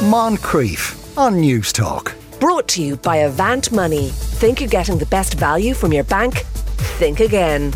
Moncrieff 0.00 1.18
on 1.18 1.42
News 1.42 1.74
Talk. 1.74 2.16
Brought 2.40 2.66
to 2.68 2.82
you 2.82 2.96
by 2.96 3.16
Avant 3.16 3.70
Money. 3.70 4.08
Think 4.08 4.58
you're 4.58 4.68
getting 4.70 4.96
the 4.96 5.04
best 5.04 5.34
value 5.34 5.74
from 5.74 5.92
your 5.92 6.04
bank? 6.04 6.38
Think 6.96 7.20
again. 7.20 7.74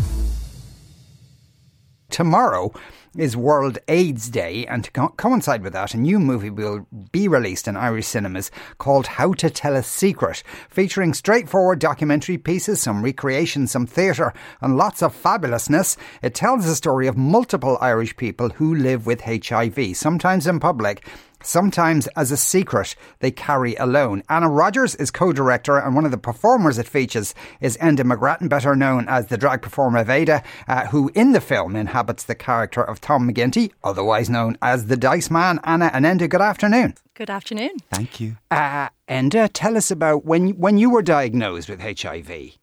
Tomorrow 2.09 2.73
is 3.15 3.37
World 3.37 3.77
AIDS 3.87 4.29
Day, 4.31 4.65
and 4.65 4.83
to 4.83 4.91
co- 4.91 5.09
coincide 5.09 5.61
with 5.61 5.73
that, 5.73 5.93
a 5.93 5.97
new 5.97 6.17
movie 6.17 6.49
will 6.49 6.87
be 7.11 7.27
released 7.27 7.67
in 7.67 7.77
Irish 7.77 8.07
cinemas 8.07 8.49
called 8.79 9.05
How 9.05 9.33
to 9.33 9.49
Tell 9.51 9.75
a 9.75 9.83
Secret, 9.83 10.41
featuring 10.67 11.13
straightforward 11.13 11.77
documentary 11.77 12.39
pieces, 12.39 12.81
some 12.81 13.03
recreation, 13.03 13.67
some 13.67 13.85
theatre, 13.85 14.33
and 14.61 14.75
lots 14.75 15.03
of 15.03 15.15
fabulousness. 15.15 15.95
It 16.23 16.33
tells 16.33 16.65
the 16.65 16.75
story 16.75 17.05
of 17.05 17.17
multiple 17.17 17.77
Irish 17.79 18.17
people 18.17 18.49
who 18.49 18.73
live 18.73 19.05
with 19.05 19.21
HIV, 19.21 19.95
sometimes 19.95 20.47
in 20.47 20.59
public 20.59 21.07
sometimes 21.45 22.07
as 22.15 22.31
a 22.31 22.37
secret 22.37 22.95
they 23.19 23.31
carry 23.31 23.75
alone. 23.75 24.23
Anna 24.29 24.49
Rodgers 24.49 24.95
is 24.95 25.11
co-director 25.11 25.77
and 25.77 25.95
one 25.95 26.05
of 26.05 26.11
the 26.11 26.17
performers 26.17 26.77
it 26.77 26.87
features 26.87 27.33
is 27.61 27.77
Enda 27.77 28.01
McGrattan, 28.01 28.49
better 28.49 28.75
known 28.75 29.07
as 29.07 29.27
the 29.27 29.37
drag 29.37 29.61
performer 29.61 30.03
Veda, 30.03 30.43
uh, 30.67 30.87
who 30.87 31.11
in 31.15 31.31
the 31.31 31.41
film 31.41 31.75
inhabits 31.75 32.23
the 32.23 32.35
character 32.35 32.83
of 32.83 33.01
Tom 33.01 33.29
McGinty, 33.29 33.71
otherwise 33.83 34.29
known 34.29 34.57
as 34.61 34.87
the 34.87 34.97
Dice 34.97 35.29
Man. 35.29 35.59
Anna 35.63 35.89
and 35.93 36.05
Enda, 36.05 36.29
good 36.29 36.41
afternoon. 36.41 36.95
Good 37.13 37.29
afternoon. 37.29 37.77
Thank 37.91 38.19
you. 38.19 38.37
Uh, 38.51 38.89
Enda, 39.07 39.49
tell 39.53 39.77
us 39.77 39.91
about 39.91 40.25
when, 40.25 40.49
when 40.57 40.77
you 40.77 40.89
were 40.89 41.01
diagnosed 41.01 41.69
with 41.69 41.81
HIV. 41.81 42.57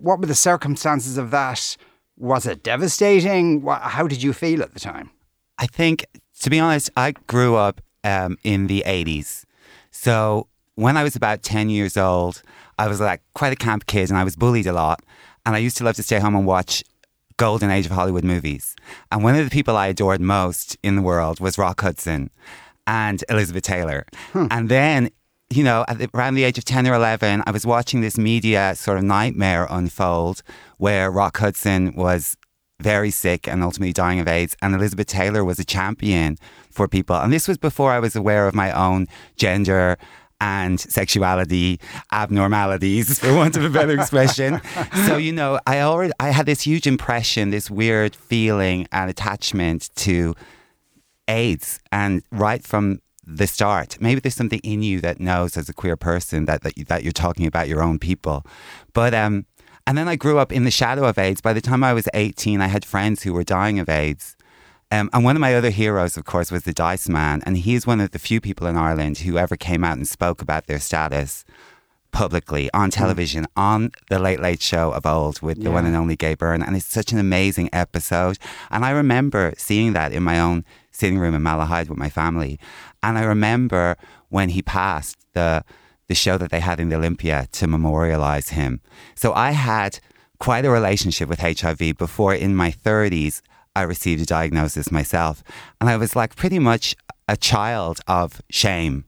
What 0.00 0.20
were 0.20 0.26
the 0.26 0.34
circumstances 0.34 1.16
of 1.16 1.30
that? 1.30 1.76
Was 2.16 2.46
it 2.46 2.62
devastating? 2.62 3.64
How 3.66 4.06
did 4.06 4.22
you 4.22 4.32
feel 4.32 4.62
at 4.62 4.74
the 4.74 4.80
time? 4.80 5.10
I 5.58 5.66
think, 5.66 6.04
to 6.40 6.50
be 6.50 6.58
honest, 6.58 6.90
I 6.96 7.12
grew 7.12 7.56
up 7.56 7.80
um, 8.04 8.38
in 8.44 8.66
the 8.66 8.82
80s. 8.86 9.44
So 9.90 10.48
when 10.74 10.96
I 10.96 11.02
was 11.02 11.16
about 11.16 11.42
10 11.42 11.70
years 11.70 11.96
old, 11.96 12.42
I 12.78 12.88
was 12.88 13.00
like 13.00 13.22
quite 13.34 13.52
a 13.52 13.56
camp 13.56 13.86
kid 13.86 14.08
and 14.08 14.18
I 14.18 14.24
was 14.24 14.36
bullied 14.36 14.66
a 14.66 14.72
lot. 14.72 15.02
And 15.44 15.54
I 15.54 15.58
used 15.58 15.76
to 15.78 15.84
love 15.84 15.96
to 15.96 16.02
stay 16.02 16.18
home 16.18 16.34
and 16.34 16.46
watch 16.46 16.82
golden 17.36 17.70
age 17.70 17.86
of 17.86 17.92
Hollywood 17.92 18.24
movies. 18.24 18.76
And 19.10 19.24
one 19.24 19.34
of 19.34 19.44
the 19.44 19.50
people 19.50 19.76
I 19.76 19.88
adored 19.88 20.20
most 20.20 20.76
in 20.82 20.96
the 20.96 21.02
world 21.02 21.40
was 21.40 21.56
Rock 21.56 21.80
Hudson 21.80 22.30
and 22.86 23.24
Elizabeth 23.28 23.62
Taylor. 23.62 24.04
Hmm. 24.32 24.46
And 24.50 24.68
then, 24.68 25.10
you 25.48 25.64
know, 25.64 25.84
the, 25.88 26.10
around 26.14 26.34
the 26.34 26.44
age 26.44 26.58
of 26.58 26.64
10 26.64 26.86
or 26.86 26.94
11, 26.94 27.42
I 27.46 27.50
was 27.50 27.64
watching 27.64 28.02
this 28.02 28.18
media 28.18 28.74
sort 28.74 28.98
of 28.98 29.04
nightmare 29.04 29.66
unfold 29.70 30.42
where 30.76 31.10
Rock 31.10 31.38
Hudson 31.38 31.94
was 31.94 32.36
very 32.80 33.10
sick 33.10 33.46
and 33.48 33.62
ultimately 33.62 33.92
dying 33.92 34.20
of 34.20 34.28
AIDS. 34.28 34.56
And 34.60 34.74
Elizabeth 34.74 35.06
Taylor 35.06 35.44
was 35.44 35.58
a 35.58 35.64
champion 35.64 36.36
for 36.70 36.88
people. 36.88 37.16
And 37.16 37.32
this 37.32 37.48
was 37.48 37.58
before 37.58 37.92
I 37.92 37.98
was 37.98 38.16
aware 38.16 38.46
of 38.46 38.54
my 38.54 38.72
own 38.72 39.06
gender 39.36 39.98
and 40.40 40.80
sexuality 40.80 41.78
abnormalities, 42.12 43.18
for 43.20 43.34
want 43.34 43.56
of 43.56 43.64
a 43.64 43.70
better 43.70 43.92
expression. 43.92 44.60
so, 45.06 45.16
you 45.16 45.32
know, 45.32 45.60
I 45.66 45.80
already 45.80 46.12
I 46.18 46.30
had 46.30 46.46
this 46.46 46.62
huge 46.62 46.86
impression, 46.86 47.50
this 47.50 47.70
weird 47.70 48.16
feeling 48.16 48.86
and 48.92 49.10
attachment 49.10 49.90
to 49.96 50.34
AIDS. 51.28 51.80
And 51.92 52.22
right 52.30 52.64
from 52.66 53.00
the 53.24 53.46
start, 53.46 54.00
maybe 54.00 54.20
there's 54.20 54.34
something 54.34 54.60
in 54.64 54.82
you 54.82 55.00
that 55.02 55.20
knows 55.20 55.56
as 55.56 55.68
a 55.68 55.74
queer 55.74 55.96
person 55.96 56.46
that 56.46 56.62
that, 56.62 56.78
you, 56.78 56.84
that 56.86 57.04
you're 57.04 57.12
talking 57.12 57.46
about 57.46 57.68
your 57.68 57.82
own 57.82 57.98
people. 57.98 58.44
But 58.94 59.14
um 59.14 59.46
and 59.86 59.96
then 59.98 60.08
I 60.08 60.16
grew 60.16 60.38
up 60.38 60.52
in 60.52 60.64
the 60.64 60.70
shadow 60.70 61.04
of 61.04 61.18
AIDS. 61.18 61.40
By 61.40 61.52
the 61.52 61.60
time 61.60 61.82
I 61.82 61.92
was 61.92 62.08
18, 62.14 62.60
I 62.60 62.66
had 62.68 62.84
friends 62.84 63.22
who 63.22 63.32
were 63.32 63.42
dying 63.42 63.78
of 63.78 63.88
AIDS. 63.88 64.36
Um, 64.90 65.08
and 65.12 65.24
one 65.24 65.36
of 65.36 65.40
my 65.40 65.54
other 65.54 65.70
heroes, 65.70 66.16
of 66.16 66.24
course, 66.24 66.50
was 66.50 66.64
the 66.64 66.72
Dice 66.72 67.08
Man. 67.08 67.42
And 67.46 67.56
he's 67.56 67.86
one 67.86 68.00
of 68.00 68.10
the 68.10 68.18
few 68.18 68.40
people 68.40 68.66
in 68.66 68.76
Ireland 68.76 69.18
who 69.18 69.38
ever 69.38 69.56
came 69.56 69.84
out 69.84 69.96
and 69.96 70.06
spoke 70.06 70.42
about 70.42 70.66
their 70.66 70.80
status 70.80 71.44
publicly 72.12 72.68
on 72.74 72.86
hmm. 72.86 72.90
television, 72.90 73.44
mm. 73.44 73.48
on 73.56 73.92
the 74.08 74.18
Late 74.18 74.40
Late 74.40 74.60
Show 74.60 74.90
of 74.90 75.06
old 75.06 75.40
with 75.42 75.58
yeah. 75.58 75.64
the 75.64 75.70
one 75.70 75.86
and 75.86 75.94
only 75.94 76.16
Gay 76.16 76.34
Byrne. 76.34 76.62
And 76.62 76.76
it's 76.76 76.86
such 76.86 77.12
an 77.12 77.18
amazing 77.18 77.70
episode. 77.72 78.38
And 78.70 78.84
I 78.84 78.90
remember 78.90 79.54
seeing 79.56 79.92
that 79.92 80.12
in 80.12 80.24
my 80.24 80.40
own 80.40 80.64
sitting 80.90 81.18
room 81.18 81.34
in 81.34 81.42
Malahide 81.42 81.88
with 81.88 81.98
my 81.98 82.10
family. 82.10 82.58
And 83.02 83.16
I 83.16 83.22
remember 83.22 83.96
when 84.28 84.50
he 84.50 84.62
passed 84.62 85.16
the 85.34 85.64
the 86.08 86.14
show 86.16 86.36
that 86.36 86.50
they 86.50 86.58
had 86.58 86.80
in 86.80 86.88
the 86.88 86.96
Olympia 86.96 87.46
to 87.52 87.68
memorialize 87.68 88.48
him. 88.48 88.80
So 89.14 89.32
I 89.32 89.52
had 89.52 90.00
quite 90.40 90.64
a 90.64 90.70
relationship 90.70 91.28
with 91.28 91.38
HIV 91.38 91.96
before 91.96 92.34
in 92.34 92.56
my 92.56 92.72
30s 92.72 93.42
I 93.76 93.82
received 93.82 94.22
a 94.22 94.26
diagnosis 94.26 94.90
myself. 94.90 95.42
And 95.80 95.88
I 95.88 95.96
was 95.96 96.16
like 96.16 96.36
pretty 96.36 96.58
much 96.58 96.96
a 97.28 97.36
child 97.36 98.00
of 98.06 98.42
shame. 98.50 99.04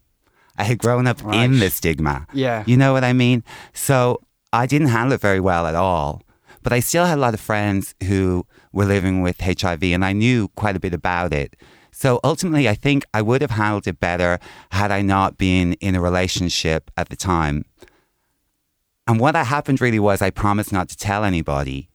I 0.56 0.65
had 0.65 0.78
grown 0.78 1.06
up 1.06 1.23
right. 1.25 1.45
in 1.45 1.59
the 1.59 1.71
stigma. 1.71 2.27
Yeah. 2.33 2.62
You 2.67 2.77
know 2.77 2.93
what 2.93 3.05
I 3.05 3.12
mean? 3.12 3.43
So 3.73 4.21
I 4.53 4.67
didn't 4.67 4.89
handle 4.89 5.15
it 5.15 5.21
very 5.21 5.41
well 5.41 5.67
at 5.67 5.75
all. 5.75 6.23
But 6.62 6.73
I 6.73 6.81
still 6.81 7.06
had 7.06 7.19
a 7.19 7.21
lot 7.21 7.34
of 7.34 7.41
friends 7.41 7.95
who 8.05 8.47
were 8.73 8.84
living 8.84 9.23
with 9.23 9.41
HIV 9.41 9.83
and 9.83 10.05
I 10.05 10.12
knew 10.12 10.49
quite 10.56 10.77
a 10.77 10.81
bit 10.81 10.94
about 10.94 11.33
it. 11.33 11.56
So 11.91 12.21
ultimately, 12.25 12.69
I 12.69 12.75
think 12.75 13.05
I 13.12 13.21
would 13.21 13.43
have 13.43 13.50
handled 13.50 13.87
it 13.87 14.00
better 14.00 14.39
had 14.71 14.91
I 14.91 15.03
not 15.03 15.37
been 15.37 15.75
in 15.75 15.94
a 15.94 16.00
relationship 16.00 16.91
at 16.97 17.09
the 17.11 17.17
time. 17.17 17.65
And 19.06 19.21
what 19.21 19.34
happened 19.34 19.81
really 19.81 19.99
was 19.99 20.23
I 20.23 20.31
promised 20.31 20.73
not 20.73 20.89
to 20.91 20.97
tell 20.97 21.25
anybody. 21.25 21.91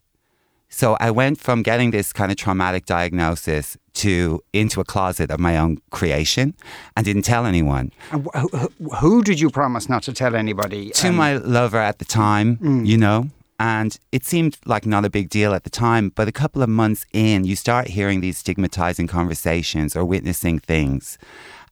So 0.69 0.97
I 0.99 1.11
went 1.11 1.39
from 1.39 1.63
getting 1.63 1.91
this 1.91 2.11
kind 2.11 2.31
of 2.31 2.37
traumatic 2.37 2.85
diagnosis 2.85 3.77
to 3.93 4.43
into 4.53 4.79
a 4.81 4.83
closet 4.83 5.31
of 5.31 5.39
my 5.39 5.57
own 5.57 5.79
creation 5.91 6.53
and 6.95 7.05
didn't 7.05 7.23
tell 7.23 7.45
anyone. 7.45 7.91
Who, 8.11 8.69
who, 8.99 9.23
did 9.23 9.39
you 9.39 9.49
promise 9.49 9.89
not 9.89 10.03
to 10.03 10.13
tell 10.13 10.35
anybody? 10.35 10.91
To 10.91 11.09
um, 11.09 11.15
my 11.15 11.37
lover 11.37 11.79
at 11.79 11.99
the 11.99 12.05
time, 12.05 12.57
mm. 12.57 12.85
you 12.85 12.97
know. 12.97 13.29
And 13.59 13.97
it 14.11 14.23
seemed 14.23 14.57
like 14.65 14.85
not 14.85 15.03
a 15.03 15.09
big 15.09 15.29
deal 15.29 15.53
at 15.53 15.63
the 15.63 15.71
time, 15.71 16.09
but 16.09 16.27
a 16.27 16.31
couple 16.31 16.61
of 16.61 16.69
months 16.69 17.07
in, 17.11 17.43
you 17.43 17.55
start 17.55 17.87
hearing 17.87 18.21
these 18.21 18.37
stigmatizing 18.37 19.07
conversations 19.07 19.95
or 19.95 20.05
witnessing 20.05 20.59
things. 20.59 21.17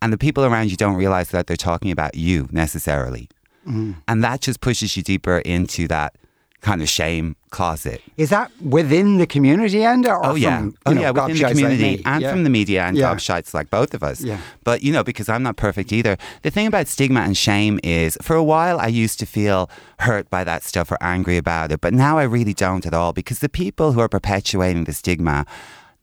And 0.01 0.11
the 0.11 0.17
people 0.17 0.43
around 0.45 0.71
you 0.71 0.77
don't 0.77 0.95
realize 0.95 1.29
that 1.29 1.45
they're 1.45 1.55
talking 1.55 1.91
about 1.91 2.15
you 2.15 2.47
necessarily. 2.51 3.29
Mm. 3.67 3.97
And 4.07 4.23
that 4.23 4.41
just 4.41 4.61
pushes 4.61 4.97
you 4.97 5.03
deeper 5.03 5.39
into 5.39 5.87
that 5.89 6.15
kind 6.65 6.81
of 6.81 6.89
shame 6.89 7.35
closet. 7.51 8.01
Is 8.17 8.31
that 8.31 8.49
within 8.59 9.19
the 9.19 9.27
community 9.27 9.83
and 9.83 10.03
or 10.07 10.25
oh 10.25 10.33
yeah, 10.33 10.57
from, 10.57 10.75
oh 10.87 10.93
yeah, 10.93 11.11
within 11.11 11.37
the 11.37 11.47
community 11.49 11.97
like 11.97 12.07
and 12.07 12.21
yeah. 12.23 12.31
from 12.31 12.43
the 12.43 12.49
media 12.49 12.83
and 12.85 12.97
yeah. 12.97 13.13
gobshites 13.13 13.53
like 13.53 13.69
both 13.69 13.93
of 13.93 14.01
us. 14.01 14.19
Yeah. 14.21 14.39
But 14.63 14.81
you 14.81 14.91
know, 14.91 15.03
because 15.03 15.29
I'm 15.29 15.43
not 15.43 15.57
perfect 15.57 15.93
either. 15.93 16.17
The 16.41 16.49
thing 16.49 16.65
about 16.65 16.87
stigma 16.87 17.19
and 17.19 17.37
shame 17.37 17.79
is, 17.83 18.17
for 18.23 18.35
a 18.35 18.43
while, 18.43 18.79
I 18.79 18.87
used 18.87 19.19
to 19.19 19.27
feel 19.27 19.69
hurt 19.99 20.27
by 20.31 20.43
that 20.43 20.63
stuff 20.63 20.91
or 20.91 20.97
angry 21.01 21.37
about 21.37 21.71
it, 21.71 21.81
but 21.81 21.93
now 21.93 22.17
I 22.17 22.23
really 22.23 22.55
don't 22.55 22.83
at 22.87 22.95
all 22.95 23.13
because 23.13 23.39
the 23.39 23.49
people 23.63 23.91
who 23.91 23.99
are 23.99 24.09
perpetuating 24.09 24.85
the 24.85 24.93
stigma, 24.93 25.45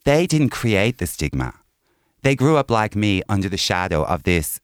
they 0.04 0.28
didn't 0.28 0.50
create 0.50 0.98
the 0.98 1.08
stigma. 1.08 1.54
They 2.22 2.36
grew 2.36 2.56
up 2.56 2.70
like 2.70 2.94
me 2.94 3.22
under 3.28 3.48
the 3.48 3.56
shadow 3.56 4.04
of 4.04 4.22
this 4.22 4.60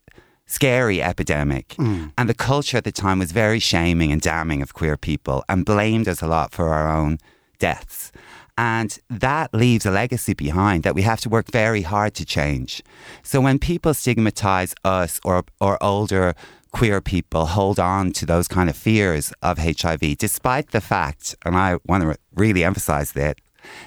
scary 0.49 1.01
epidemic. 1.01 1.69
Mm. 1.79 2.13
And 2.19 2.29
the 2.29 2.35
culture 2.35 2.79
at 2.79 2.85
the 2.85 2.91
time 2.91 3.21
was 3.21 3.31
very 3.31 3.61
shaming 3.61 4.11
and 4.11 4.21
damning 4.21 4.63
of 4.63 4.75
queer 4.75 4.97
people 4.97 5.45
and 5.49 5.65
blamed 5.65 6.09
us 6.09 6.21
a 6.21 6.27
lot 6.27 6.53
for 6.53 6.71
our 6.71 6.91
own 6.91 7.19
deaths. 7.61 8.11
And 8.57 8.99
that 9.09 9.55
leaves 9.55 9.87
a 9.87 9.93
legacy 9.93 10.35
behind 10.35 10.83
that 10.83 10.97
we 10.97 11.03
have 11.03 11.21
to 11.21 11.29
work 11.29 11.53
very 11.53 11.83
hard 11.83 12.15
to 12.15 12.25
change. 12.25 12.83
So 13.23 13.41
when 13.41 13.61
people 13.61 13.95
stigmatize 13.95 14.75
us 14.83 15.21
or, 15.25 15.45
or 15.61 15.81
older 15.81 16.35
queer 16.73 17.01
people 17.01 17.47
hold 17.47 17.79
on 17.79 18.13
to 18.13 18.27
those 18.27 18.49
kind 18.49 18.69
of 18.69 18.77
fears 18.77 19.33
of 19.43 19.59
HIV, 19.59 20.19
despite 20.19 20.71
the 20.71 20.81
fact, 20.81 21.37
and 21.45 21.57
I 21.57 21.79
want 21.87 22.03
to 22.03 22.17
really 22.35 22.65
emphasize 22.65 23.13
that, 23.13 23.39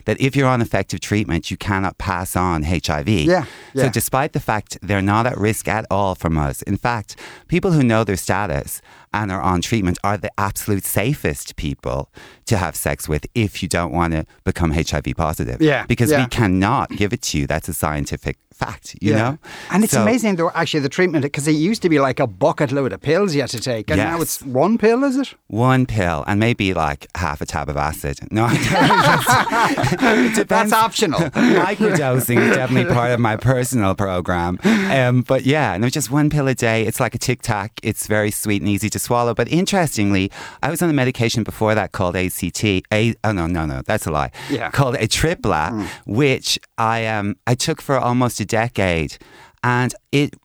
that 0.05 0.19
if 0.19 0.35
you're 0.35 0.47
on 0.47 0.61
effective 0.61 0.99
treatment, 0.99 1.51
you 1.51 1.57
cannot 1.57 1.97
pass 1.97 2.35
on 2.35 2.63
HIV. 2.63 3.09
Yeah, 3.09 3.45
yeah. 3.73 3.83
So, 3.83 3.89
despite 3.89 4.33
the 4.33 4.39
fact 4.39 4.77
they're 4.81 5.01
not 5.01 5.25
at 5.25 5.37
risk 5.37 5.67
at 5.67 5.85
all 5.89 6.15
from 6.15 6.37
us, 6.37 6.61
in 6.63 6.77
fact, 6.77 7.15
people 7.47 7.71
who 7.71 7.83
know 7.83 8.03
their 8.03 8.17
status 8.17 8.81
and 9.13 9.31
are 9.31 9.41
on 9.41 9.61
treatment 9.61 9.97
are 10.03 10.17
the 10.17 10.31
absolute 10.37 10.85
safest 10.85 11.55
people 11.55 12.09
to 12.45 12.57
have 12.57 12.75
sex 12.75 13.07
with 13.07 13.25
if 13.35 13.61
you 13.61 13.69
don't 13.69 13.91
want 13.91 14.13
to 14.13 14.25
become 14.43 14.71
HIV 14.71 15.13
positive. 15.15 15.61
Yeah. 15.61 15.85
Because 15.85 16.11
yeah. 16.11 16.23
we 16.23 16.29
cannot 16.29 16.89
give 16.91 17.13
it 17.13 17.21
to 17.23 17.37
you. 17.39 17.47
That's 17.47 17.67
a 17.67 17.73
scientific 17.73 18.37
fact, 18.61 18.95
you 19.01 19.11
yeah. 19.11 19.17
know? 19.17 19.37
And 19.71 19.83
it's 19.83 19.93
so, 19.93 20.01
amazing, 20.01 20.35
though, 20.35 20.51
actually, 20.53 20.81
the 20.81 20.89
treatment, 20.89 21.23
because 21.23 21.47
it 21.47 21.53
used 21.53 21.81
to 21.81 21.89
be 21.89 21.99
like 21.99 22.19
a 22.19 22.27
bucket 22.27 22.71
load 22.71 22.93
of 22.93 23.01
pills 23.01 23.33
you 23.33 23.41
had 23.41 23.49
to 23.51 23.59
take. 23.59 23.89
And 23.89 23.97
yes. 23.97 24.07
now 24.07 24.21
it's 24.21 24.41
one 24.43 24.77
pill, 24.77 25.03
is 25.03 25.17
it? 25.17 25.33
One 25.47 25.85
pill 25.85 26.23
and 26.27 26.39
maybe 26.39 26.73
like 26.73 27.07
half 27.15 27.41
a 27.41 27.45
tab 27.45 27.69
of 27.69 27.77
acid. 27.77 28.19
No, 28.31 28.47
That's 30.47 30.73
optional. 30.73 31.19
Microdosing 31.65 32.37
is 32.37 32.55
definitely 32.55 32.93
part 32.93 33.11
of 33.11 33.19
my 33.19 33.35
personal 33.35 33.95
program. 33.95 34.59
Um, 34.63 35.21
but 35.21 35.43
yeah, 35.45 35.77
no, 35.77 35.89
just 35.89 36.11
one 36.11 36.29
pill 36.29 36.47
a 36.47 36.55
day. 36.55 36.85
It's 36.85 36.99
like 36.99 37.15
a 37.15 37.19
tic 37.19 37.41
tac. 37.41 37.79
It's 37.81 38.07
very 38.07 38.31
sweet 38.31 38.61
and 38.61 38.69
easy 38.69 38.89
to 38.91 38.99
swallow. 39.01 39.33
But 39.33 39.47
interestingly, 39.49 40.31
I 40.61 40.69
was 40.69 40.81
on 40.81 40.89
a 40.89 40.93
medication 40.93 41.43
before 41.43 41.75
that 41.75 41.91
called 41.91 42.15
ACT. 42.15 42.63
A, 42.63 43.13
oh 43.23 43.31
no, 43.31 43.47
no, 43.47 43.65
no, 43.65 43.81
that's 43.85 44.05
a 44.05 44.11
lie. 44.11 44.31
Yeah. 44.49 44.71
Called 44.71 44.95
Atripla, 44.95 45.71
mm. 45.71 45.87
which 46.05 46.59
I 46.77 47.05
um 47.07 47.35
I 47.47 47.55
took 47.55 47.81
for 47.81 47.97
almost 47.97 48.39
a 48.39 48.45
decade, 48.45 49.17
and 49.63 49.93
it 50.11 50.35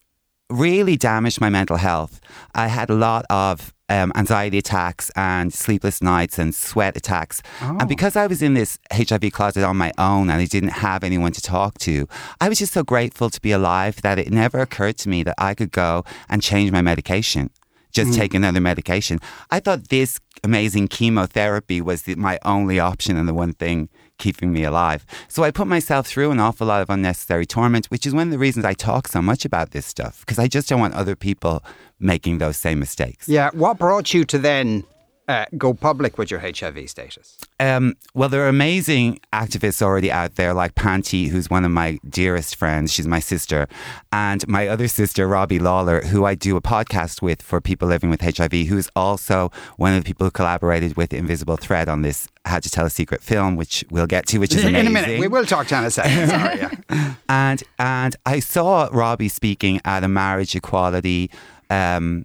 really 0.48 0.96
damaged 0.96 1.40
my 1.40 1.50
mental 1.50 1.76
health. 1.76 2.20
I 2.54 2.68
had 2.68 2.90
a 2.90 2.94
lot 2.94 3.24
of 3.30 3.74
um, 3.88 4.12
anxiety 4.16 4.58
attacks 4.58 5.10
and 5.16 5.52
sleepless 5.52 6.02
nights 6.02 6.38
and 6.38 6.54
sweat 6.54 6.96
attacks. 6.96 7.42
Oh. 7.62 7.76
And 7.80 7.88
because 7.88 8.16
I 8.16 8.26
was 8.26 8.42
in 8.42 8.54
this 8.54 8.78
HIV 8.92 9.32
closet 9.32 9.64
on 9.64 9.76
my 9.76 9.92
own 9.98 10.30
and 10.30 10.40
I 10.40 10.44
didn't 10.44 10.70
have 10.70 11.04
anyone 11.04 11.32
to 11.32 11.40
talk 11.40 11.78
to, 11.78 12.08
I 12.40 12.48
was 12.48 12.58
just 12.58 12.72
so 12.72 12.82
grateful 12.82 13.30
to 13.30 13.40
be 13.40 13.52
alive 13.52 14.02
that 14.02 14.18
it 14.18 14.30
never 14.30 14.60
occurred 14.60 14.98
to 14.98 15.08
me 15.08 15.22
that 15.24 15.34
I 15.38 15.54
could 15.54 15.72
go 15.72 16.04
and 16.28 16.42
change 16.42 16.72
my 16.72 16.82
medication. 16.82 17.50
Just 17.96 18.10
mm. 18.10 18.16
take 18.16 18.34
another 18.34 18.60
medication. 18.60 19.18
I 19.50 19.58
thought 19.60 19.88
this 19.88 20.20
amazing 20.44 20.88
chemotherapy 20.88 21.80
was 21.80 22.02
the, 22.02 22.14
my 22.16 22.38
only 22.44 22.78
option 22.78 23.16
and 23.16 23.26
the 23.26 23.34
one 23.44 23.54
thing 23.54 23.88
keeping 24.18 24.52
me 24.52 24.64
alive. 24.64 25.04
So 25.28 25.44
I 25.44 25.50
put 25.50 25.66
myself 25.66 26.06
through 26.06 26.30
an 26.30 26.40
awful 26.46 26.66
lot 26.66 26.82
of 26.82 26.90
unnecessary 26.90 27.46
torment, 27.46 27.86
which 27.86 28.06
is 28.06 28.12
one 28.14 28.28
of 28.28 28.32
the 28.32 28.38
reasons 28.38 28.64
I 28.64 28.74
talk 28.74 29.08
so 29.08 29.22
much 29.22 29.44
about 29.44 29.70
this 29.70 29.86
stuff, 29.86 30.20
because 30.20 30.38
I 30.38 30.46
just 30.46 30.68
don't 30.68 30.80
want 30.80 30.94
other 30.94 31.16
people 31.16 31.64
making 31.98 32.38
those 32.38 32.56
same 32.56 32.78
mistakes. 32.78 33.28
Yeah. 33.28 33.48
What 33.52 33.78
brought 33.78 34.12
you 34.12 34.24
to 34.26 34.38
then 34.38 34.84
uh, 35.28 35.46
go 35.58 35.74
public 35.74 36.18
with 36.18 36.30
your 36.30 36.40
HIV 36.40 36.88
status? 36.88 37.38
Um, 37.58 37.96
well, 38.14 38.28
there 38.28 38.44
are 38.44 38.48
amazing 38.48 39.20
activists 39.32 39.82
already 39.82 40.10
out 40.10 40.36
there, 40.36 40.54
like 40.54 40.74
Panti, 40.74 41.28
who's 41.28 41.50
one 41.50 41.64
of 41.64 41.70
my 41.70 41.98
dearest 42.08 42.56
friends. 42.56 42.92
She's 42.92 43.06
my 43.06 43.20
sister. 43.20 43.66
And 44.12 44.46
my 44.46 44.68
other 44.68 44.88
sister, 44.88 45.26
Robbie 45.26 45.58
Lawlor, 45.58 46.04
who 46.04 46.24
I 46.24 46.34
do 46.34 46.56
a 46.56 46.60
podcast 46.60 47.22
with 47.22 47.42
for 47.42 47.60
people 47.60 47.88
living 47.88 48.10
with 48.10 48.20
HIV, 48.20 48.52
who's 48.68 48.88
also 48.94 49.50
one 49.76 49.94
of 49.94 50.02
the 50.02 50.06
people 50.06 50.26
who 50.26 50.30
collaborated 50.30 50.96
with 50.96 51.12
Invisible 51.12 51.56
Thread 51.56 51.88
on 51.88 52.02
this 52.02 52.28
How 52.44 52.60
to 52.60 52.70
Tell 52.70 52.86
a 52.86 52.90
Secret 52.90 53.22
film, 53.22 53.56
which 53.56 53.84
we'll 53.90 54.06
get 54.06 54.26
to, 54.26 54.38
which 54.38 54.54
is 54.54 54.64
amazing. 54.64 54.76
In 54.80 54.86
a 54.86 54.90
minute. 54.90 55.20
We 55.20 55.28
will 55.28 55.46
talk 55.46 55.66
to 55.68 55.74
you 55.74 55.80
in 55.80 55.86
a 55.86 55.90
second. 55.90 56.28
Sorry. 56.28 56.58
Yeah. 56.58 57.14
And 57.28 57.62
and 57.78 58.16
I 58.24 58.40
saw 58.40 58.88
Robbie 58.92 59.28
speaking 59.28 59.80
at 59.84 60.04
a 60.04 60.08
marriage 60.08 60.54
equality 60.54 61.30
um, 61.70 62.24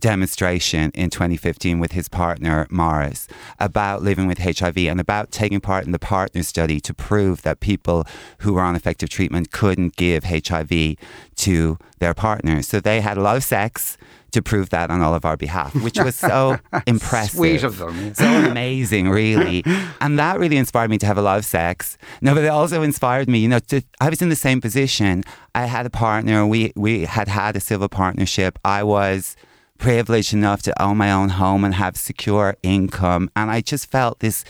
demonstration 0.00 0.90
in 0.94 1.10
2015 1.10 1.78
with 1.78 1.92
his 1.92 2.08
partner 2.08 2.66
Morris 2.70 3.28
about 3.58 4.02
living 4.02 4.26
with 4.26 4.38
HIV 4.38 4.76
and 4.78 5.00
about 5.00 5.30
taking 5.30 5.60
part 5.60 5.84
in 5.86 5.92
the 5.92 5.98
partner 5.98 6.42
study 6.42 6.80
to 6.80 6.94
prove 6.94 7.42
that 7.42 7.60
people 7.60 8.06
who 8.38 8.54
were 8.54 8.62
on 8.62 8.76
effective 8.76 9.08
treatment 9.08 9.50
couldn't 9.50 9.96
give 9.96 10.24
HIV 10.24 10.96
to 11.36 11.78
their 11.98 12.14
partners. 12.14 12.68
So 12.68 12.80
they 12.80 13.00
had 13.00 13.16
a 13.16 13.20
lot 13.20 13.36
of 13.36 13.44
sex 13.44 13.96
to 14.32 14.42
prove 14.42 14.68
that 14.70 14.90
on 14.90 15.00
all 15.00 15.14
of 15.14 15.24
our 15.24 15.36
behalf, 15.36 15.74
which 15.82 15.98
was 15.98 16.14
so 16.14 16.58
impressive. 16.86 17.36
Sweet 17.36 17.62
of 17.62 17.78
them. 17.78 18.14
So 18.14 18.26
amazing, 18.26 19.08
really. 19.08 19.64
And 20.00 20.18
that 20.18 20.38
really 20.38 20.58
inspired 20.58 20.90
me 20.90 20.98
to 20.98 21.06
have 21.06 21.16
a 21.16 21.22
lot 21.22 21.38
of 21.38 21.44
sex. 21.44 21.96
No, 22.20 22.34
but 22.34 22.44
it 22.44 22.48
also 22.48 22.82
inspired 22.82 23.28
me, 23.28 23.38
you 23.38 23.48
know, 23.48 23.58
to, 23.58 23.82
I 24.00 24.10
was 24.10 24.20
in 24.20 24.28
the 24.28 24.36
same 24.36 24.60
position. 24.60 25.24
I 25.54 25.64
had 25.64 25.86
a 25.86 25.90
partner. 25.90 26.46
We, 26.46 26.72
we 26.76 27.04
had 27.06 27.28
had 27.28 27.56
a 27.56 27.60
civil 27.60 27.88
partnership. 27.88 28.58
I 28.64 28.82
was 28.82 29.34
privileged 29.78 30.34
enough 30.34 30.62
to 30.62 30.82
own 30.82 30.96
my 30.96 31.10
own 31.10 31.30
home 31.30 31.64
and 31.64 31.74
have 31.74 31.96
secure 31.96 32.56
income. 32.62 33.30
And 33.34 33.50
I 33.50 33.60
just 33.60 33.90
felt 33.90 34.20
this 34.20 34.44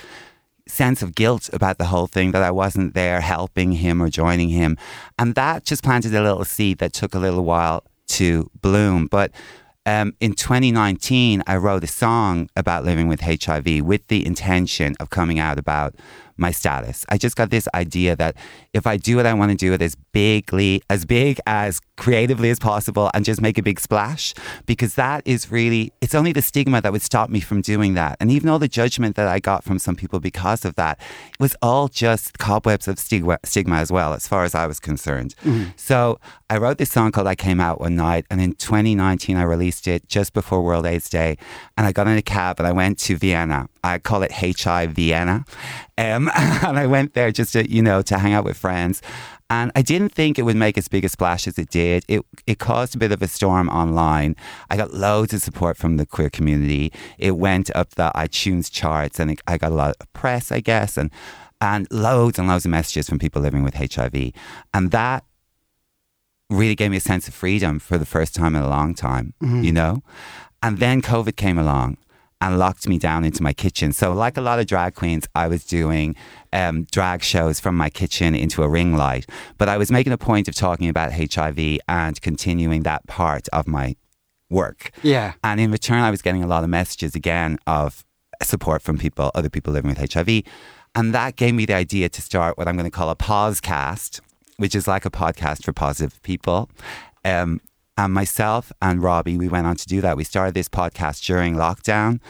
sense 0.67 1.03
of 1.03 1.15
guilt 1.15 1.49
about 1.53 1.79
the 1.79 1.87
whole 1.87 2.07
thing 2.07 2.33
that 2.33 2.43
I 2.43 2.51
wasn't 2.51 2.95
there 2.95 3.21
helping 3.21 3.73
him 3.73 4.03
or 4.03 4.09
joining 4.09 4.51
him. 4.51 4.77
And 5.19 5.35
that 5.35 5.65
just 5.65 5.83
planted 5.83 6.15
a 6.15 6.23
little 6.23 6.45
seed 6.45 6.79
that 6.79 6.93
took 6.93 7.15
a 7.15 7.19
little 7.19 7.45
while 7.45 7.85
to 8.09 8.51
bloom. 8.61 9.07
But 9.07 9.33
um, 9.87 10.15
in 10.21 10.35
2019, 10.35 11.43
I 11.47 11.57
wrote 11.57 11.85
a 11.85 11.87
song 11.87 12.51
about 12.55 12.85
living 12.85 13.09
with 13.09 13.21
HIV 13.21 13.83
with 13.83 14.07
the 14.09 14.27
intention 14.27 14.95
of 15.01 15.09
coming 15.09 15.39
out 15.39 15.59
about 15.59 15.95
my 16.39 16.51
status. 16.51 17.05
I 17.09 17.19
just 17.19 17.37
got 17.37 17.51
this 17.51 17.69
idea 17.75 18.17
that 18.17 18.37
if 18.73 18.87
I 18.87 18.97
do 18.97 19.17
what 19.17 19.27
I 19.27 19.35
want 19.35 19.51
to 19.51 19.57
do 19.57 19.73
it 19.73 19.83
as 19.83 19.97
bigly, 20.13 20.83
as 20.89 21.05
big 21.05 21.41
as 21.47 21.81
creatively 21.97 22.51
as 22.51 22.59
possible 22.59 23.11
and 23.15 23.25
just 23.25 23.41
make 23.41 23.59
a 23.59 23.63
big 23.63 23.81
splash, 23.81 24.35
because 24.67 24.95
that 24.95 25.23
is 25.27 25.51
really, 25.51 25.93
it's 26.01 26.15
only 26.15 26.33
the 26.33 26.43
stigma 26.43 26.81
that 26.81 26.93
would 26.93 27.03
stop 27.03 27.31
me 27.31 27.41
from 27.41 27.61
doing 27.61 27.95
that. 27.95 28.17
And 28.21 28.31
even 28.31 28.49
all 28.49 28.59
the 28.59 28.69
judgment 28.69 29.17
that 29.17 29.29
I 29.29 29.39
got 29.41 29.65
from 29.65 29.79
some 29.79 29.97
people 29.97 30.21
because 30.21 30.65
of 30.65 30.75
that 30.77 31.01
was 31.41 31.57
all 31.63 31.89
just 31.89 32.39
cobwebs 32.39 32.89
of 32.89 32.99
stigma, 32.99 33.39
stigma 33.45 33.77
as 33.77 33.91
well, 33.91 34.13
as 34.13 34.29
far 34.29 34.45
as 34.45 34.55
I 34.55 34.67
was 34.67 34.81
concerned. 34.81 35.35
So 35.77 36.21
I 36.51 36.59
wrote 36.59 36.79
this 36.79 36.91
song 36.91 37.13
called 37.13 37.27
I 37.27 37.35
Came 37.35 37.61
Out 37.61 37.81
One 37.81 37.97
Night. 37.97 38.25
And 38.31 38.41
in 38.41 38.53
2019, 38.55 39.37
I 39.37 39.43
released 39.43 39.87
it 39.89 40.09
just 40.09 40.33
before 40.33 40.63
World 40.63 40.87
AIDS 40.87 41.11
Day. 41.11 41.37
And 41.77 41.87
I 41.87 41.93
got 41.93 42.07
in 42.07 42.17
a 42.17 42.23
cab 42.23 42.59
and 42.59 42.67
I 42.67 42.73
went 42.73 42.99
to 43.01 43.17
Vienna. 43.17 43.69
I 43.83 43.99
call 43.99 44.23
it 44.23 44.33
HI 44.33 44.87
Vienna. 44.87 45.45
Um, 45.97 46.28
and 46.37 46.79
I 46.79 46.87
went 46.87 47.15
there 47.15 47.31
just 47.31 47.53
to, 47.53 47.71
you 47.71 47.83
know, 47.83 48.03
to 48.03 48.19
hang 48.19 48.33
out 48.33 48.45
with 48.45 48.57
friends. 48.57 49.03
And 49.51 49.73
I 49.75 49.83
didn't 49.83 50.11
think 50.11 50.39
it 50.39 50.43
would 50.43 50.57
make 50.57 50.77
as 50.77 50.89
big 50.89 51.05
a 51.05 51.09
splash 51.09 51.47
as 51.47 51.59
it 51.59 51.71
did. 51.71 52.05
It 52.07 52.23
it 52.47 52.59
caused 52.59 52.95
a 52.95 52.99
bit 52.99 53.13
of 53.13 53.23
a 53.23 53.29
storm 53.29 53.69
online. 53.71 54.37
I 54.71 54.77
got 54.77 54.93
loads 54.93 55.33
of 55.33 55.41
support 55.41 55.79
from 55.79 55.97
the 55.97 56.05
queer 56.05 56.29
community. 56.29 56.93
It 57.19 57.33
went 57.33 57.75
up 57.75 57.95
the 57.95 58.13
iTunes 58.15 58.71
charts, 58.71 59.19
and 59.19 59.31
it, 59.31 59.41
I 59.47 59.57
got 59.57 59.73
a 59.73 59.75
lot 59.75 59.97
of 60.01 60.13
press, 60.13 60.53
I 60.53 60.61
guess, 60.61 60.99
and 60.99 61.11
and 61.61 61.89
loads 61.91 62.39
and 62.39 62.47
loads 62.47 62.67
of 62.67 62.71
messages 62.71 63.09
from 63.09 63.19
people 63.19 63.41
living 63.41 63.65
with 63.65 63.75
HIV. 63.75 64.33
And 64.75 64.91
that 64.91 65.25
really 66.51 66.75
gave 66.75 66.91
me 66.91 66.97
a 66.97 67.01
sense 67.01 67.29
of 67.29 67.35
freedom 67.35 67.79
for 67.79 67.99
the 67.99 68.07
first 68.07 68.35
time 68.35 68.55
in 68.55 68.63
a 68.63 68.69
long 68.69 68.95
time, 68.95 69.35
mm-hmm. 69.43 69.63
you 69.63 69.73
know? 69.73 70.03
And 70.63 70.79
then 70.79 71.03
COVID 71.03 71.37
came 71.37 71.59
along 71.59 71.99
and 72.41 72.59
locked 72.59 72.89
me 72.89 72.99
down 72.99 73.25
into 73.25 73.43
my 73.43 73.53
kitchen. 73.53 73.93
So, 73.93 74.13
like 74.13 74.37
a 74.37 74.41
lot 74.41 74.59
of 74.59 74.67
drag 74.67 74.95
queens, 74.95 75.27
I 75.35 75.49
was 75.49 75.65
doing 75.65 76.15
um, 76.53 76.85
drag 76.85 77.23
shows 77.23 77.61
from 77.61 77.77
my 77.77 77.91
kitchen 77.91 78.35
into 78.35 78.63
a 78.63 78.69
ring 78.69 78.97
light. 78.97 79.29
But 79.57 79.69
I 79.69 79.77
was 79.77 79.91
making 79.91 80.13
a 80.13 80.19
point 80.19 80.49
of 80.49 80.55
talking 80.55 80.89
about 80.89 81.13
HIV 81.13 81.79
and 81.89 82.21
continuing 82.21 82.83
that 82.85 83.07
part 83.07 83.49
of 83.49 83.67
my 83.67 83.97
work. 84.51 84.91
Yeah. 85.03 85.35
And 85.45 85.61
in 85.61 85.71
return, 85.71 86.01
I 86.01 86.11
was 86.11 86.23
getting 86.23 86.43
a 86.43 86.47
lot 86.47 86.65
of 86.65 86.71
messages 86.71 87.15
again 87.15 87.59
of 87.67 88.05
support 88.43 88.83
from 88.83 88.99
people, 88.99 89.31
other 89.35 89.51
people 89.51 89.73
living 89.73 89.91
with 89.91 90.13
HIV. 90.13 90.43
And 90.95 91.15
that 91.15 91.37
gave 91.37 91.55
me 91.55 91.67
the 91.67 91.75
idea 91.75 92.09
to 92.09 92.23
start 92.23 92.57
what 92.57 92.67
I'm 92.67 92.77
going 92.77 92.91
to 92.91 92.97
call 92.97 93.11
a 93.11 93.17
pausecast, 93.17 94.21
which 94.57 94.75
is 94.75 94.89
like 94.89 95.05
a 95.05 95.11
podcast 95.11 95.65
for 95.65 95.73
positive 95.73 96.21
people. 96.23 96.71
Um, 97.25 97.61
and 97.99 98.15
myself 98.15 98.73
and 98.81 99.03
Robbie, 99.03 99.37
we 99.37 99.49
went 99.49 99.67
on 99.67 99.75
to 99.75 99.87
do 99.87 100.01
that. 100.01 100.17
We 100.17 100.23
started 100.23 100.55
this 100.55 100.69
podcast 100.69 101.27
during 101.27 101.57
lockdown. 101.57 102.21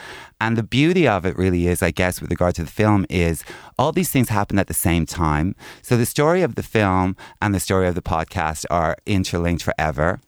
And 0.40 0.56
the 0.56 0.62
beauty 0.62 1.06
of 1.06 1.26
it 1.26 1.36
really 1.36 1.66
is, 1.66 1.82
I 1.82 1.90
guess, 1.90 2.22
with 2.22 2.30
regard 2.30 2.54
to 2.54 2.64
the 2.64 2.70
film, 2.70 3.04
is 3.10 3.44
all 3.78 3.92
these 3.92 4.10
things 4.10 4.30
happen 4.30 4.58
at 4.58 4.66
the 4.66 4.74
same 4.74 5.04
time. 5.04 5.54
So 5.82 5.98
the 5.98 6.06
story 6.06 6.40
of 6.40 6.54
the 6.54 6.62
film 6.62 7.16
and 7.42 7.54
the 7.54 7.60
story 7.60 7.86
of 7.86 7.94
the 7.94 8.02
podcast 8.02 8.64
are 8.70 8.96
interlinked 9.04 9.62
forever 9.62 10.20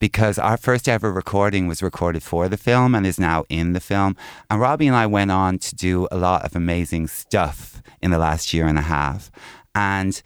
because 0.00 0.36
our 0.36 0.56
first 0.56 0.88
ever 0.88 1.12
recording 1.12 1.68
was 1.68 1.80
recorded 1.80 2.24
for 2.24 2.48
the 2.48 2.56
film 2.56 2.92
and 2.96 3.06
is 3.06 3.20
now 3.20 3.44
in 3.48 3.74
the 3.74 3.80
film. 3.80 4.16
And 4.50 4.60
Robbie 4.60 4.88
and 4.88 4.96
I 4.96 5.06
went 5.06 5.30
on 5.30 5.58
to 5.58 5.76
do 5.76 6.08
a 6.10 6.18
lot 6.18 6.44
of 6.44 6.56
amazing 6.56 7.06
stuff 7.06 7.80
in 8.02 8.10
the 8.10 8.18
last 8.18 8.52
year 8.52 8.66
and 8.66 8.78
a 8.78 8.82
half. 8.82 9.30
And 9.76 10.20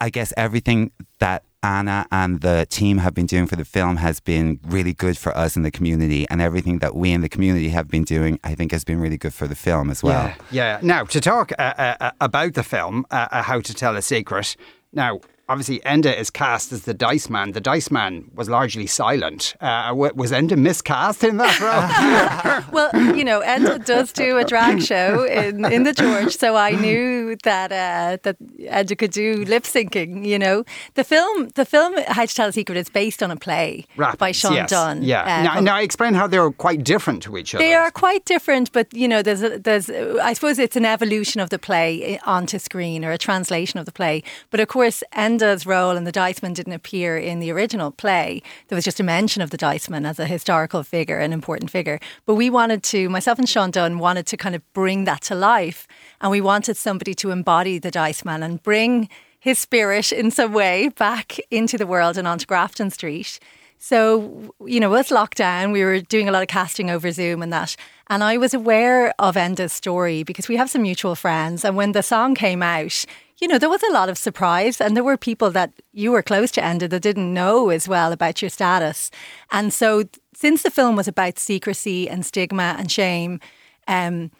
I 0.00 0.10
guess 0.10 0.32
everything 0.36 0.90
that 1.20 1.44
Anna 1.64 2.06
and 2.12 2.42
the 2.42 2.66
team 2.68 2.98
have 2.98 3.14
been 3.14 3.26
doing 3.26 3.46
for 3.46 3.56
the 3.56 3.64
film 3.64 3.96
has 3.96 4.20
been 4.20 4.60
really 4.66 4.92
good 4.92 5.16
for 5.16 5.36
us 5.36 5.56
in 5.56 5.62
the 5.62 5.70
community, 5.70 6.26
and 6.30 6.42
everything 6.42 6.78
that 6.80 6.94
we 6.94 7.10
in 7.10 7.22
the 7.22 7.28
community 7.28 7.70
have 7.70 7.88
been 7.88 8.04
doing, 8.04 8.38
I 8.44 8.54
think, 8.54 8.70
has 8.72 8.84
been 8.84 9.00
really 9.00 9.16
good 9.16 9.32
for 9.32 9.48
the 9.48 9.54
film 9.54 9.90
as 9.90 10.02
well. 10.02 10.26
Yeah, 10.26 10.36
yeah. 10.50 10.78
Now, 10.82 11.04
to 11.04 11.20
talk 11.20 11.52
uh, 11.58 11.62
uh, 11.62 11.96
uh, 12.00 12.10
about 12.20 12.52
the 12.52 12.62
film, 12.62 13.06
uh, 13.10 13.28
uh, 13.30 13.42
How 13.42 13.60
to 13.60 13.74
Tell 13.74 13.96
a 13.96 14.02
Secret. 14.02 14.56
Now, 14.92 15.20
obviously, 15.48 15.80
Enda 15.80 16.16
is 16.16 16.30
cast 16.30 16.72
as 16.72 16.82
the 16.82 16.94
Dice 16.94 17.28
Man. 17.28 17.52
The 17.52 17.60
Dice 17.60 17.90
Man 17.90 18.30
was 18.34 18.48
largely 18.48 18.86
silent. 18.86 19.54
Uh, 19.60 19.92
was 19.94 20.32
Enda 20.32 20.56
miscast 20.56 21.24
in 21.24 21.36
that 21.38 21.60
role? 21.60 22.64
Well, 22.74 22.90
you 23.16 23.24
know, 23.24 23.40
Enda 23.40 23.84
does 23.84 24.12
do 24.12 24.38
a 24.38 24.44
drag 24.44 24.82
show 24.82 25.24
in, 25.24 25.64
in 25.64 25.84
the 25.84 25.92
George, 25.92 26.36
so 26.36 26.56
I 26.56 26.70
knew 26.72 27.36
that 27.44 27.70
uh, 27.70 28.18
that 28.22 28.36
Enda 28.58 28.98
could 28.98 29.12
do 29.12 29.44
lip 29.44 29.64
syncing. 29.64 30.26
You 30.26 30.38
know, 30.38 30.64
the 30.94 31.04
film, 31.04 31.48
the 31.54 31.64
film 31.64 31.94
How 32.08 32.26
to 32.26 32.34
Tell 32.34 32.48
a 32.48 32.52
Secret 32.52 32.76
is 32.76 32.88
based 32.88 33.22
on 33.22 33.30
a 33.30 33.36
play 33.36 33.86
Rapids, 33.96 34.18
by 34.18 34.32
Shaun 34.32 34.54
yes. 34.54 34.70
Dunne. 34.70 35.02
Yeah. 35.02 35.22
uh, 35.22 35.42
now, 35.42 35.60
now, 35.60 35.80
explain 35.80 36.14
how 36.14 36.26
they're 36.26 36.50
quite 36.50 36.82
different 36.82 37.22
to 37.24 37.36
each 37.36 37.54
other. 37.54 37.62
They 37.62 37.74
are 37.74 37.90
quite 37.90 38.24
different, 38.24 38.72
but 38.72 38.92
you 38.92 39.06
know, 39.06 39.22
there's 39.22 39.42
a, 39.42 39.58
there's 39.58 39.90
I 39.90 40.32
suppose 40.32 40.58
it's 40.58 40.76
an 40.76 40.84
evolution 40.84 41.40
of 41.40 41.50
the 41.50 41.58
play 41.58 42.18
onto 42.24 42.58
screen 42.58 43.04
or 43.04 43.12
a 43.12 43.18
translation 43.18 43.78
of 43.78 43.86
the 43.86 43.92
play. 43.92 44.22
But 44.50 44.60
of 44.60 44.68
course, 44.68 45.02
Enda's 45.34 45.66
role 45.66 45.96
in 45.96 46.04
the 46.04 46.12
Diceman 46.12 46.54
didn't 46.54 46.74
appear 46.74 47.18
in 47.18 47.40
the 47.40 47.50
original 47.50 47.90
play. 47.90 48.40
There 48.68 48.76
was 48.76 48.84
just 48.84 49.00
a 49.00 49.02
mention 49.02 49.42
of 49.42 49.50
the 49.50 49.58
Diceman 49.58 50.06
as 50.06 50.20
a 50.20 50.26
historical 50.26 50.84
figure, 50.84 51.18
an 51.18 51.32
important 51.32 51.72
figure. 51.72 51.98
But 52.24 52.36
we 52.36 52.50
wanted 52.50 52.84
to, 52.84 53.08
myself 53.08 53.40
and 53.40 53.48
Shaun 53.48 53.72
Dunne 53.72 53.98
wanted 53.98 54.26
to 54.28 54.36
kind 54.36 54.54
of 54.54 54.62
bring 54.74 55.04
that 55.04 55.22
to 55.22 55.34
life, 55.34 55.88
and 56.20 56.30
we 56.30 56.40
wanted 56.40 56.76
somebody 56.76 57.14
to 57.14 57.32
embody 57.32 57.80
the 57.80 57.90
Diceman 57.90 58.44
and 58.44 58.62
bring 58.62 59.08
his 59.40 59.58
spirit 59.58 60.12
in 60.12 60.30
some 60.30 60.52
way 60.52 60.88
back 60.90 61.36
into 61.50 61.76
the 61.76 61.86
world 61.86 62.16
and 62.16 62.28
onto 62.28 62.46
Grafton 62.46 62.90
Street. 62.90 63.40
So, 63.78 64.54
you 64.64 64.78
know, 64.78 64.88
with 64.88 65.08
lockdown, 65.08 65.72
we 65.72 65.82
were 65.82 66.00
doing 66.00 66.28
a 66.28 66.32
lot 66.32 66.42
of 66.42 66.48
casting 66.48 66.90
over 66.90 67.10
Zoom 67.10 67.42
and 67.42 67.52
that. 67.52 67.74
And 68.08 68.22
I 68.22 68.38
was 68.38 68.54
aware 68.54 69.12
of 69.18 69.36
Enda's 69.36 69.72
story 69.72 70.22
because 70.22 70.48
we 70.48 70.56
have 70.56 70.70
some 70.70 70.82
mutual 70.82 71.14
friends. 71.14 71.64
And 71.64 71.76
when 71.76 71.92
the 71.92 72.02
song 72.02 72.34
came 72.34 72.62
out, 72.62 73.04
you 73.38 73.48
know, 73.48 73.58
there 73.58 73.68
was 73.68 73.82
a 73.82 73.92
lot 73.92 74.08
of 74.08 74.16
surprise, 74.16 74.80
and 74.80 74.96
there 74.96 75.04
were 75.04 75.16
people 75.16 75.50
that 75.50 75.72
you 75.92 76.12
were 76.12 76.22
close 76.22 76.50
to 76.52 76.60
Enda 76.60 76.88
that 76.88 77.02
didn't 77.02 77.34
know 77.34 77.70
as 77.70 77.88
well 77.88 78.12
about 78.12 78.40
your 78.40 78.48
status. 78.48 79.10
And 79.50 79.72
so, 79.72 80.04
since 80.34 80.62
the 80.62 80.70
film 80.70 80.96
was 80.96 81.08
about 81.08 81.38
secrecy 81.38 82.08
and 82.08 82.24
stigma 82.24 82.76
and 82.78 82.90
shame, 82.90 83.40
um, 83.88 84.30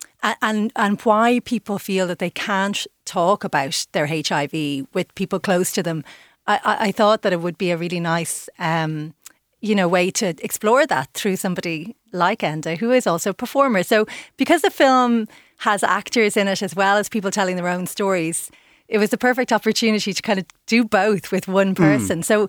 and 0.40 0.72
and 0.76 1.00
why 1.02 1.40
people 1.44 1.78
feel 1.78 2.06
that 2.06 2.18
they 2.18 2.30
can't 2.30 2.86
talk 3.04 3.44
about 3.44 3.86
their 3.92 4.06
HIV 4.06 4.86
with 4.94 5.14
people 5.14 5.40
close 5.40 5.72
to 5.72 5.82
them, 5.82 6.04
I, 6.46 6.60
I 6.64 6.92
thought 6.92 7.22
that 7.22 7.32
it 7.32 7.40
would 7.40 7.58
be 7.58 7.70
a 7.70 7.76
really 7.76 8.00
nice. 8.00 8.48
Um, 8.58 9.14
you 9.60 9.74
know, 9.74 9.88
way 9.88 10.10
to 10.10 10.34
explore 10.44 10.86
that 10.86 11.10
through 11.14 11.36
somebody 11.36 11.96
like 12.12 12.40
Enda, 12.40 12.76
who 12.76 12.92
is 12.92 13.06
also 13.06 13.30
a 13.30 13.34
performer. 13.34 13.82
So, 13.82 14.06
because 14.36 14.60
the 14.60 14.70
film 14.70 15.26
has 15.60 15.82
actors 15.82 16.36
in 16.36 16.48
it 16.48 16.60
as 16.60 16.76
well 16.76 16.98
as 16.98 17.08
people 17.08 17.30
telling 17.30 17.56
their 17.56 17.68
own 17.68 17.86
stories, 17.86 18.50
it 18.88 18.98
was 18.98 19.10
the 19.10 19.18
perfect 19.18 19.52
opportunity 19.52 20.12
to 20.12 20.22
kind 20.22 20.38
of 20.38 20.46
do 20.66 20.84
both 20.84 21.32
with 21.32 21.48
one 21.48 21.68
hmm. 21.68 21.82
person. 21.82 22.20
Mm. 22.20 22.24
So, 22.24 22.48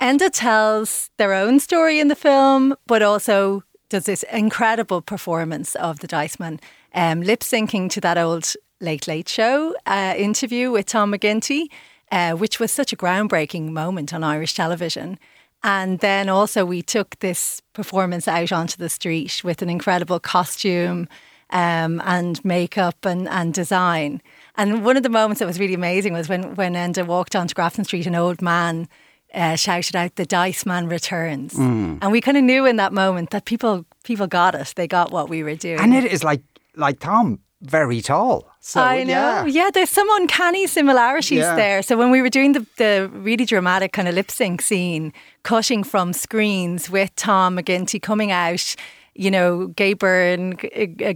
Enda 0.00 0.28
tells 0.32 1.10
their 1.18 1.32
own 1.32 1.60
story 1.60 2.00
in 2.00 2.08
the 2.08 2.16
film, 2.16 2.74
but 2.86 3.00
also 3.00 3.62
does 3.88 4.06
this 4.06 4.24
incredible 4.24 5.00
performance 5.00 5.76
of 5.76 6.00
the 6.00 6.08
Diceman, 6.08 6.60
um, 6.94 7.22
lip 7.22 7.40
syncing 7.40 7.88
to 7.90 8.00
that 8.00 8.18
old 8.18 8.54
Late 8.80 9.06
Late 9.06 9.28
Show 9.28 9.74
uh, 9.86 10.14
interview 10.16 10.72
with 10.72 10.86
Tom 10.86 11.12
McGinty, 11.12 11.66
uh, 12.10 12.32
which 12.32 12.58
was 12.58 12.72
such 12.72 12.92
a 12.92 12.96
groundbreaking 12.96 13.70
moment 13.70 14.12
on 14.12 14.24
Irish 14.24 14.54
television. 14.54 15.18
And 15.62 16.00
then 16.00 16.28
also, 16.28 16.64
we 16.64 16.82
took 16.82 17.18
this 17.20 17.62
performance 17.72 18.28
out 18.28 18.52
onto 18.52 18.76
the 18.76 18.90
street 18.90 19.42
with 19.42 19.62
an 19.62 19.70
incredible 19.70 20.20
costume 20.20 21.08
um, 21.50 22.02
and 22.04 22.44
makeup 22.44 23.04
and, 23.04 23.28
and 23.28 23.54
design. 23.54 24.22
And 24.56 24.84
one 24.84 24.96
of 24.96 25.02
the 25.02 25.08
moments 25.08 25.40
that 25.40 25.46
was 25.46 25.58
really 25.58 25.74
amazing 25.74 26.12
was 26.12 26.28
when, 26.28 26.54
when 26.54 26.74
Enda 26.74 27.06
walked 27.06 27.34
onto 27.34 27.54
Grafton 27.54 27.84
Street, 27.84 28.06
an 28.06 28.14
old 28.14 28.40
man 28.40 28.88
uh, 29.34 29.56
shouted 29.56 29.96
out, 29.96 30.14
"The 30.14 30.24
Dice 30.24 30.64
Man 30.64 30.88
returns," 30.88 31.54
mm. 31.54 31.98
and 32.00 32.12
we 32.12 32.20
kind 32.20 32.36
of 32.36 32.44
knew 32.44 32.64
in 32.66 32.76
that 32.76 32.92
moment 32.92 33.30
that 33.30 33.44
people 33.44 33.84
people 34.04 34.26
got 34.26 34.54
it. 34.54 34.72
They 34.76 34.86
got 34.86 35.10
what 35.10 35.28
we 35.28 35.42
were 35.42 35.56
doing, 35.56 35.80
and 35.80 35.94
it 35.94 36.04
is 36.04 36.22
like 36.22 36.42
like 36.76 37.00
Tom, 37.00 37.40
very 37.60 38.00
tall. 38.00 38.46
So, 38.60 38.80
I 38.80 39.02
know. 39.02 39.12
Yeah. 39.12 39.46
yeah. 39.46 39.70
there's 39.72 39.90
some 39.90 40.08
uncanny 40.12 40.66
similarities 40.66 41.38
yeah. 41.38 41.56
there. 41.56 41.82
So 41.82 41.96
when 41.96 42.10
we 42.10 42.22
were 42.22 42.30
doing 42.30 42.52
the, 42.52 42.66
the 42.76 43.10
really 43.12 43.44
dramatic 43.44 43.92
kind 43.92 44.08
of 44.08 44.14
lip 44.14 44.30
sync 44.30 44.62
scene, 44.62 45.12
cutting 45.42 45.84
from 45.84 46.12
screens 46.12 46.88
with 46.88 47.14
Tom 47.16 47.58
McGinty 47.58 48.00
coming 48.00 48.30
out, 48.30 48.74
you 49.14 49.30
know, 49.30 49.68
Gay 49.68 49.94
Byrne 49.94 50.58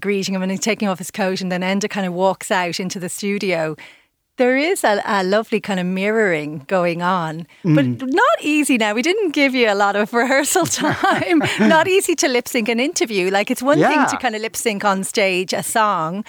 greeting 0.00 0.34
him 0.34 0.42
and 0.42 0.62
taking 0.62 0.88
off 0.88 0.98
his 0.98 1.10
coat, 1.10 1.40
and 1.40 1.50
then 1.50 1.62
Enda 1.62 1.90
kind 1.90 2.06
of 2.06 2.12
walks 2.12 2.50
out 2.50 2.78
into 2.78 3.00
the 3.00 3.08
studio. 3.08 3.76
There 4.36 4.56
is 4.56 4.84
a, 4.84 5.02
a 5.04 5.24
lovely 5.24 5.60
kind 5.60 5.80
of 5.80 5.86
mirroring 5.86 6.64
going 6.68 7.02
on, 7.02 7.46
mm. 7.64 7.74
but 7.74 8.08
not 8.08 8.24
easy 8.40 8.78
now. 8.78 8.94
We 8.94 9.02
didn't 9.02 9.32
give 9.32 9.52
you 9.52 9.68
a 9.68 9.74
lot 9.74 9.96
of 9.96 10.12
rehearsal 10.14 10.66
time. 10.66 11.42
not 11.58 11.88
easy 11.88 12.14
to 12.16 12.28
lip 12.28 12.46
sync 12.46 12.68
an 12.68 12.78
interview. 12.78 13.30
Like 13.30 13.50
it's 13.50 13.62
one 13.62 13.80
yeah. 13.80 13.88
thing 13.88 14.06
to 14.10 14.16
kind 14.22 14.36
of 14.36 14.42
lip 14.42 14.54
sync 14.54 14.84
on 14.84 15.02
stage 15.02 15.52
a 15.52 15.64
song, 15.64 16.24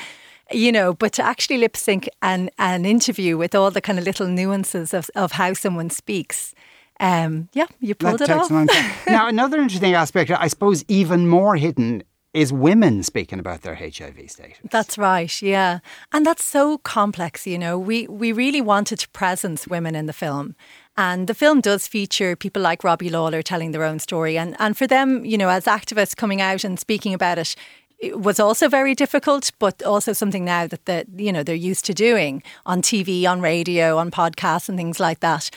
you 0.52 0.72
know, 0.72 0.94
but 0.94 1.14
to 1.14 1.24
actually 1.24 1.60
lip 1.60 1.78
sync 1.78 2.10
an, 2.24 2.50
an 2.58 2.84
interview 2.84 3.38
with 3.38 3.54
all 3.54 3.70
the 3.70 3.82
kind 3.82 4.00
of 4.00 4.06
little 4.06 4.28
nuances 4.28 4.92
of, 4.92 5.12
of 5.14 5.34
how 5.34 5.54
someone 5.54 5.92
speaks. 5.92 6.56
Um, 7.00 7.50
yeah, 7.54 7.68
you 7.80 7.96
pulled 7.96 8.20
that 8.20 8.30
it 8.30 8.36
off. 8.36 8.52
now, 9.08 9.28
another 9.28 9.60
interesting 9.62 9.94
aspect, 9.94 10.32
I 10.32 10.48
suppose, 10.48 10.84
even 10.88 11.28
more 11.28 11.56
hidden 11.56 12.04
is 12.34 12.54
women 12.54 13.02
speaking 13.02 13.40
about 13.40 13.62
their 13.62 13.76
HIV 13.76 14.20
status. 14.28 14.58
That's 14.70 14.98
right, 14.98 15.42
yeah. 15.42 15.80
And 16.12 16.26
that's 16.26 16.44
so 16.44 16.78
complex, 16.80 17.48
you 17.48 17.58
know. 17.58 17.78
We 17.80 18.08
we 18.08 18.32
really 18.32 18.62
wanted 18.62 19.00
to 19.00 19.10
presence 19.10 19.68
women 19.68 19.96
in 19.96 20.06
the 20.06 20.14
film. 20.14 20.56
And 20.98 21.28
the 21.28 21.34
film 21.34 21.62
does 21.62 21.88
feature 21.88 22.36
people 22.36 22.62
like 22.62 22.84
Robbie 22.84 23.10
Lawlor 23.10 23.42
telling 23.42 23.72
their 23.72 23.84
own 23.84 24.00
story. 24.00 24.38
And 24.38 24.56
and 24.60 24.78
for 24.78 24.86
them, 24.86 25.26
you 25.26 25.38
know, 25.38 25.50
as 25.50 25.66
activists 25.66 26.16
coming 26.16 26.42
out 26.42 26.64
and 26.64 26.80
speaking 26.80 27.14
about 27.14 27.40
it, 27.40 27.56
it 28.00 28.20
was 28.20 28.40
also 28.40 28.70
very 28.70 28.96
difficult, 28.96 29.52
but 29.60 29.84
also 29.84 30.14
something 30.14 30.46
now 30.46 30.68
that 30.68 30.86
the, 30.86 31.06
you 31.16 31.32
know 31.32 31.44
they're 31.44 31.56
used 31.56 31.86
to 31.86 31.94
doing 31.94 32.44
on 32.66 32.82
TV, 32.82 33.26
on 33.26 33.42
radio, 33.42 33.98
on 33.98 34.12
podcasts, 34.12 34.70
and 34.70 34.78
things 34.78 35.00
like 35.00 35.22
that. 35.22 35.50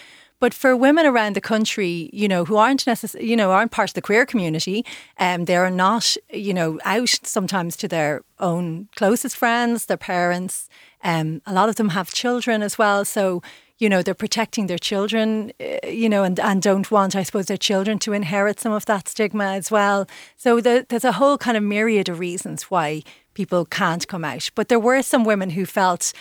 But 0.43 0.55
for 0.55 0.77
women 0.77 1.07
around 1.07 1.37
the 1.37 1.41
country, 1.41 2.11
you 2.13 2.27
know, 2.27 2.45
who 2.45 2.57
aren't 2.57 2.85
necessarily, 2.85 3.31
you 3.31 3.37
know, 3.37 3.53
aren't 3.53 3.71
part 3.71 3.91
of 3.91 3.95
the 3.95 4.03
queer 4.03 4.27
community, 4.27 4.85
um, 5.21 5.45
they 5.45 5.55
are 5.55 5.71
not, 5.71 6.17
you 6.33 6.53
know, 6.53 6.81
out 6.85 7.17
sometimes 7.23 7.77
to 7.77 7.87
their 7.87 8.23
own 8.41 8.89
closest 8.97 9.37
friends, 9.37 9.87
their 9.87 9.97
parents. 9.97 10.69
Um, 11.05 11.43
a 11.47 11.53
lot 11.53 11.69
of 11.69 11.77
them 11.77 11.91
have 11.91 12.13
children 12.13 12.61
as 12.61 12.77
well, 12.77 13.05
so 13.05 13.41
you 13.79 13.89
know 13.89 14.03
they're 14.03 14.15
protecting 14.15 14.67
their 14.67 14.79
children 14.79 15.53
uh, 15.61 15.89
you 15.89 16.09
know 16.09 16.23
and, 16.23 16.39
and 16.39 16.63
don't 16.63 16.89
want 16.93 17.17
i 17.17 17.25
suppose 17.25 17.47
their 17.47 17.57
children 17.57 17.99
to 17.99 18.13
inherit 18.13 18.61
some 18.61 18.71
of 18.71 18.85
that 18.87 19.09
stigma 19.09 19.45
as 19.45 19.71
well. 19.71 20.07
So 20.37 20.61
the, 20.61 20.87
there's 20.89 21.05
a 21.05 21.19
whole 21.21 21.37
kind 21.37 21.57
of 21.57 21.63
myriad 21.65 22.09
of 22.09 22.21
reasons 22.21 22.65
why 22.65 23.03
people 23.35 23.65
can't 23.65 24.07
come 24.07 24.25
out. 24.25 24.51
But 24.55 24.69
there 24.69 24.79
were 24.79 25.03
some 25.03 25.25
women 25.25 25.51
who 25.51 25.67
felt 25.67 26.13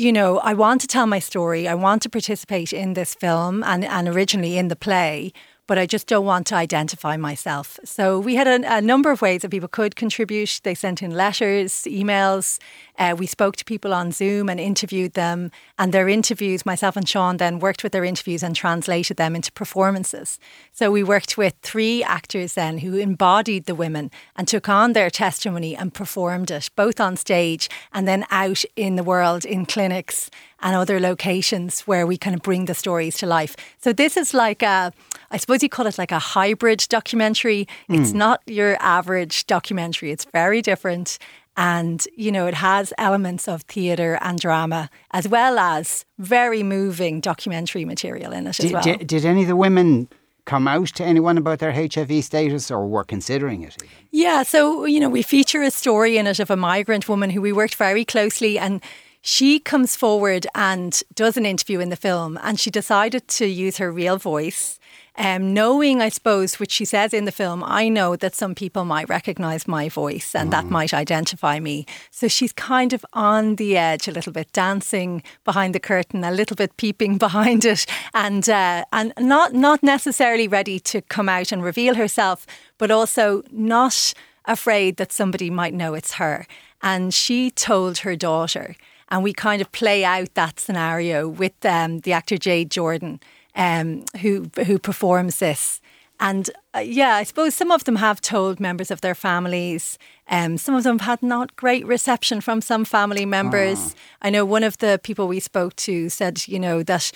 you 0.00 0.10
know 0.10 0.38
i 0.38 0.54
want 0.54 0.80
to 0.80 0.86
tell 0.86 1.06
my 1.06 1.18
story. 1.18 1.68
I 1.68 1.74
want 1.74 2.00
to 2.02 2.08
participate 2.08 2.72
in 2.72 2.94
this 2.94 3.14
film 3.14 3.62
and, 3.62 3.84
and 3.84 4.08
originally 4.08 4.56
in 4.56 4.68
the 4.68 4.76
play 4.76 5.32
but 5.70 5.78
I 5.78 5.86
just 5.86 6.08
don't 6.08 6.24
want 6.24 6.48
to 6.48 6.56
identify 6.56 7.16
myself. 7.16 7.78
So 7.84 8.18
we 8.18 8.34
had 8.34 8.48
a, 8.48 8.78
a 8.78 8.80
number 8.80 9.12
of 9.12 9.22
ways 9.22 9.42
that 9.42 9.52
people 9.52 9.68
could 9.68 9.94
contribute. 9.94 10.60
They 10.64 10.74
sent 10.74 11.00
in 11.00 11.12
letters, 11.12 11.72
emails. 11.84 12.58
Uh, 12.98 13.14
we 13.16 13.28
spoke 13.28 13.54
to 13.54 13.64
people 13.64 13.94
on 13.94 14.10
Zoom 14.10 14.48
and 14.48 14.58
interviewed 14.58 15.12
them. 15.12 15.52
And 15.78 15.94
their 15.94 16.08
interviews, 16.08 16.66
myself 16.66 16.96
and 16.96 17.08
Shaun 17.08 17.36
then 17.36 17.60
worked 17.60 17.84
with 17.84 17.92
their 17.92 18.04
interviews 18.04 18.42
and 18.42 18.56
translated 18.56 19.16
them 19.16 19.36
into 19.36 19.52
performances. 19.52 20.40
So 20.72 20.90
we 20.90 21.04
worked 21.04 21.38
with 21.38 21.54
three 21.62 22.02
actors 22.02 22.54
then 22.54 22.78
who 22.78 22.96
embodied 22.96 23.66
the 23.66 23.76
women 23.76 24.10
and 24.34 24.48
took 24.48 24.68
on 24.68 24.92
their 24.92 25.08
testimony 25.08 25.76
and 25.76 25.94
performed 25.94 26.50
it, 26.50 26.68
both 26.74 26.98
on 26.98 27.16
stage 27.16 27.70
and 27.92 28.08
then 28.08 28.24
out 28.32 28.64
in 28.74 28.96
the 28.96 29.04
world 29.04 29.44
in 29.44 29.66
clinics 29.66 30.30
and 30.62 30.76
other 30.76 31.00
locations 31.00 31.82
where 31.82 32.06
we 32.06 32.16
kind 32.16 32.36
of 32.36 32.42
bring 32.42 32.66
the 32.66 32.74
stories 32.74 33.16
to 33.18 33.26
life. 33.26 33.56
So 33.78 33.92
this 33.92 34.16
is 34.16 34.34
like 34.34 34.62
a, 34.62 34.92
I 35.30 35.36
suppose 35.36 35.59
you 35.62 35.68
call 35.68 35.86
it 35.86 35.98
like 35.98 36.12
a 36.12 36.18
hybrid 36.18 36.86
documentary. 36.88 37.66
Mm. 37.88 38.00
It's 38.00 38.12
not 38.12 38.42
your 38.46 38.76
average 38.80 39.46
documentary. 39.46 40.10
It's 40.10 40.24
very 40.24 40.62
different. 40.62 41.18
And, 41.56 42.06
you 42.16 42.32
know, 42.32 42.46
it 42.46 42.54
has 42.54 42.92
elements 42.96 43.48
of 43.48 43.62
theatre 43.62 44.18
and 44.22 44.38
drama 44.38 44.88
as 45.10 45.28
well 45.28 45.58
as 45.58 46.04
very 46.18 46.62
moving 46.62 47.20
documentary 47.20 47.84
material 47.84 48.32
in 48.32 48.46
it 48.46 48.56
did, 48.56 48.66
as 48.66 48.72
well. 48.72 48.82
Did, 48.82 49.06
did 49.06 49.24
any 49.24 49.42
of 49.42 49.48
the 49.48 49.56
women 49.56 50.08
come 50.46 50.66
out 50.66 50.88
to 50.88 51.04
anyone 51.04 51.36
about 51.36 51.58
their 51.58 51.72
HIV 51.72 52.24
status 52.24 52.70
or 52.70 52.86
were 52.86 53.04
considering 53.04 53.62
it? 53.62 53.76
Even? 53.82 53.88
Yeah, 54.10 54.42
so, 54.42 54.84
you 54.84 55.00
know, 55.00 55.10
we 55.10 55.22
feature 55.22 55.62
a 55.62 55.70
story 55.70 56.16
in 56.16 56.26
it 56.26 56.40
of 56.40 56.50
a 56.50 56.56
migrant 56.56 57.08
woman 57.08 57.30
who 57.30 57.42
we 57.42 57.52
worked 57.52 57.74
very 57.74 58.04
closely 58.04 58.58
and 58.58 58.80
she 59.22 59.58
comes 59.58 59.96
forward 59.96 60.46
and 60.54 61.02
does 61.14 61.36
an 61.36 61.44
interview 61.44 61.78
in 61.80 61.90
the 61.90 61.96
film, 61.96 62.38
and 62.42 62.58
she 62.58 62.70
decided 62.70 63.28
to 63.28 63.46
use 63.46 63.76
her 63.76 63.92
real 63.92 64.16
voice. 64.16 64.78
Um, 65.16 65.52
knowing, 65.52 66.00
I 66.00 66.08
suppose, 66.08 66.58
which 66.58 66.70
she 66.70 66.84
says 66.84 67.12
in 67.12 67.24
the 67.24 67.32
film, 67.32 67.62
I 67.64 67.88
know 67.88 68.16
that 68.16 68.34
some 68.34 68.54
people 68.54 68.84
might 68.84 69.08
recognize 69.08 69.66
my 69.68 69.88
voice 69.88 70.34
and 70.34 70.48
mm. 70.48 70.52
that 70.52 70.66
might 70.66 70.94
identify 70.94 71.60
me. 71.60 71.84
So 72.10 72.28
she's 72.28 72.52
kind 72.52 72.92
of 72.92 73.04
on 73.12 73.56
the 73.56 73.76
edge 73.76 74.08
a 74.08 74.12
little 74.12 74.32
bit, 74.32 74.52
dancing 74.52 75.22
behind 75.44 75.74
the 75.74 75.80
curtain, 75.80 76.24
a 76.24 76.30
little 76.30 76.56
bit 76.56 76.76
peeping 76.76 77.18
behind 77.26 77.64
it, 77.64 77.86
and 78.14 78.48
uh, 78.48 78.84
and 78.92 79.12
not 79.18 79.52
not 79.52 79.82
necessarily 79.82 80.48
ready 80.48 80.78
to 80.80 81.02
come 81.02 81.28
out 81.28 81.52
and 81.52 81.62
reveal 81.62 81.94
herself, 81.94 82.46
but 82.78 82.90
also 82.90 83.42
not 83.50 84.14
afraid 84.44 84.96
that 84.96 85.12
somebody 85.12 85.50
might 85.50 85.74
know 85.74 85.94
it's 85.94 86.14
her. 86.14 86.46
And 86.82 87.12
she 87.12 87.50
told 87.50 87.98
her 87.98 88.16
daughter 88.16 88.74
and 89.10 89.22
we 89.22 89.32
kind 89.32 89.60
of 89.60 89.72
play 89.72 90.04
out 90.04 90.34
that 90.34 90.60
scenario 90.60 91.28
with 91.28 91.64
um, 91.64 92.00
the 92.00 92.12
actor 92.12 92.38
Jade 92.38 92.70
Jordan, 92.70 93.20
um, 93.54 94.04
who 94.20 94.50
who 94.66 94.78
performs 94.78 95.38
this. 95.38 95.80
And 96.20 96.50
uh, 96.74 96.80
yeah, 96.80 97.14
I 97.14 97.24
suppose 97.24 97.54
some 97.54 97.70
of 97.70 97.84
them 97.84 97.96
have 97.96 98.20
told 98.20 98.60
members 98.60 98.90
of 98.90 99.00
their 99.00 99.14
families. 99.14 99.98
Um, 100.28 100.58
some 100.58 100.74
of 100.74 100.84
them 100.84 100.98
have 100.98 101.06
had 101.06 101.22
not 101.22 101.56
great 101.56 101.86
reception 101.86 102.42
from 102.42 102.60
some 102.60 102.84
family 102.84 103.24
members. 103.24 103.94
Oh. 103.94 103.98
I 104.22 104.30
know 104.30 104.44
one 104.44 104.62
of 104.62 104.76
the 104.78 105.00
people 105.02 105.26
we 105.26 105.40
spoke 105.40 105.74
to 105.76 106.10
said, 106.10 106.46
you 106.46 106.60
know, 106.60 106.82
that 106.82 107.10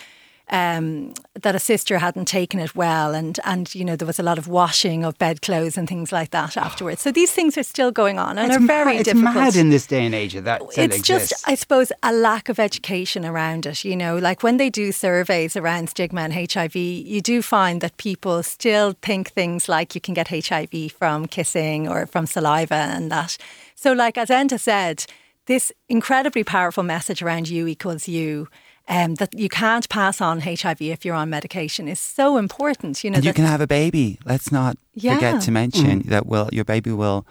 um, 0.50 1.14
that 1.40 1.54
a 1.54 1.58
sister 1.58 1.98
hadn't 1.98 2.26
taken 2.26 2.60
it 2.60 2.76
well, 2.76 3.14
and 3.14 3.40
and 3.44 3.74
you 3.74 3.84
know 3.84 3.96
there 3.96 4.06
was 4.06 4.18
a 4.18 4.22
lot 4.22 4.38
of 4.38 4.46
washing 4.46 5.04
of 5.04 5.16
bedclothes 5.18 5.78
and 5.78 5.88
things 5.88 6.12
like 6.12 6.30
that 6.30 6.56
afterwards. 6.56 7.00
So 7.00 7.10
these 7.10 7.32
things 7.32 7.56
are 7.56 7.62
still 7.62 7.90
going 7.90 8.18
on 8.18 8.38
and 8.38 8.48
it's 8.48 8.56
are 8.56 8.66
very 8.66 8.94
ma- 8.94 9.00
it's 9.00 9.04
difficult. 9.04 9.34
mad 9.34 9.56
in 9.56 9.70
this 9.70 9.86
day 9.86 10.04
and 10.04 10.14
age 10.14 10.34
that 10.34 10.62
it's 10.76 10.96
exists. 10.96 11.06
just, 11.06 11.48
I 11.48 11.54
suppose, 11.54 11.92
a 12.02 12.12
lack 12.12 12.48
of 12.48 12.58
education 12.58 13.24
around 13.24 13.64
it. 13.64 13.84
You 13.84 13.96
know, 13.96 14.18
like 14.18 14.42
when 14.42 14.58
they 14.58 14.68
do 14.68 14.92
surveys 14.92 15.56
around 15.56 15.88
stigma 15.88 16.20
and 16.20 16.34
HIV, 16.52 16.76
you 16.76 17.20
do 17.22 17.40
find 17.40 17.80
that 17.80 17.96
people 17.96 18.42
still 18.42 18.94
think 19.00 19.30
things 19.30 19.68
like 19.68 19.94
you 19.94 20.00
can 20.00 20.12
get 20.12 20.28
HIV 20.28 20.92
from 20.92 21.26
kissing 21.26 21.88
or 21.88 22.06
from 22.06 22.26
saliva 22.26 22.74
and 22.74 23.10
that. 23.10 23.38
So, 23.74 23.92
like 23.92 24.18
as 24.18 24.28
Enda 24.28 24.60
said, 24.60 25.06
this 25.46 25.72
incredibly 25.88 26.44
powerful 26.44 26.82
message 26.82 27.22
around 27.22 27.48
you 27.48 27.66
equals 27.66 28.08
you 28.08 28.48
um, 28.88 29.14
that 29.16 29.38
you 29.38 29.48
can't 29.48 29.88
pass 29.88 30.20
on 30.20 30.40
HIV 30.40 30.82
if 30.82 31.04
you're 31.04 31.14
on 31.14 31.30
medication 31.30 31.88
is 31.88 31.98
so 32.00 32.36
important. 32.36 33.02
You 33.04 33.10
know, 33.10 33.16
and 33.16 33.24
you 33.24 33.32
can 33.32 33.44
have 33.46 33.60
a 33.60 33.66
baby. 33.66 34.18
Let's 34.24 34.50
not 34.52 34.76
Yeah. 34.94 35.14
forget 35.14 35.42
to 35.42 35.50
mention 35.50 36.02
that 36.08 36.26
Well, 36.26 36.48
your 36.52 36.64
baby 36.64 36.92
will 36.92 37.26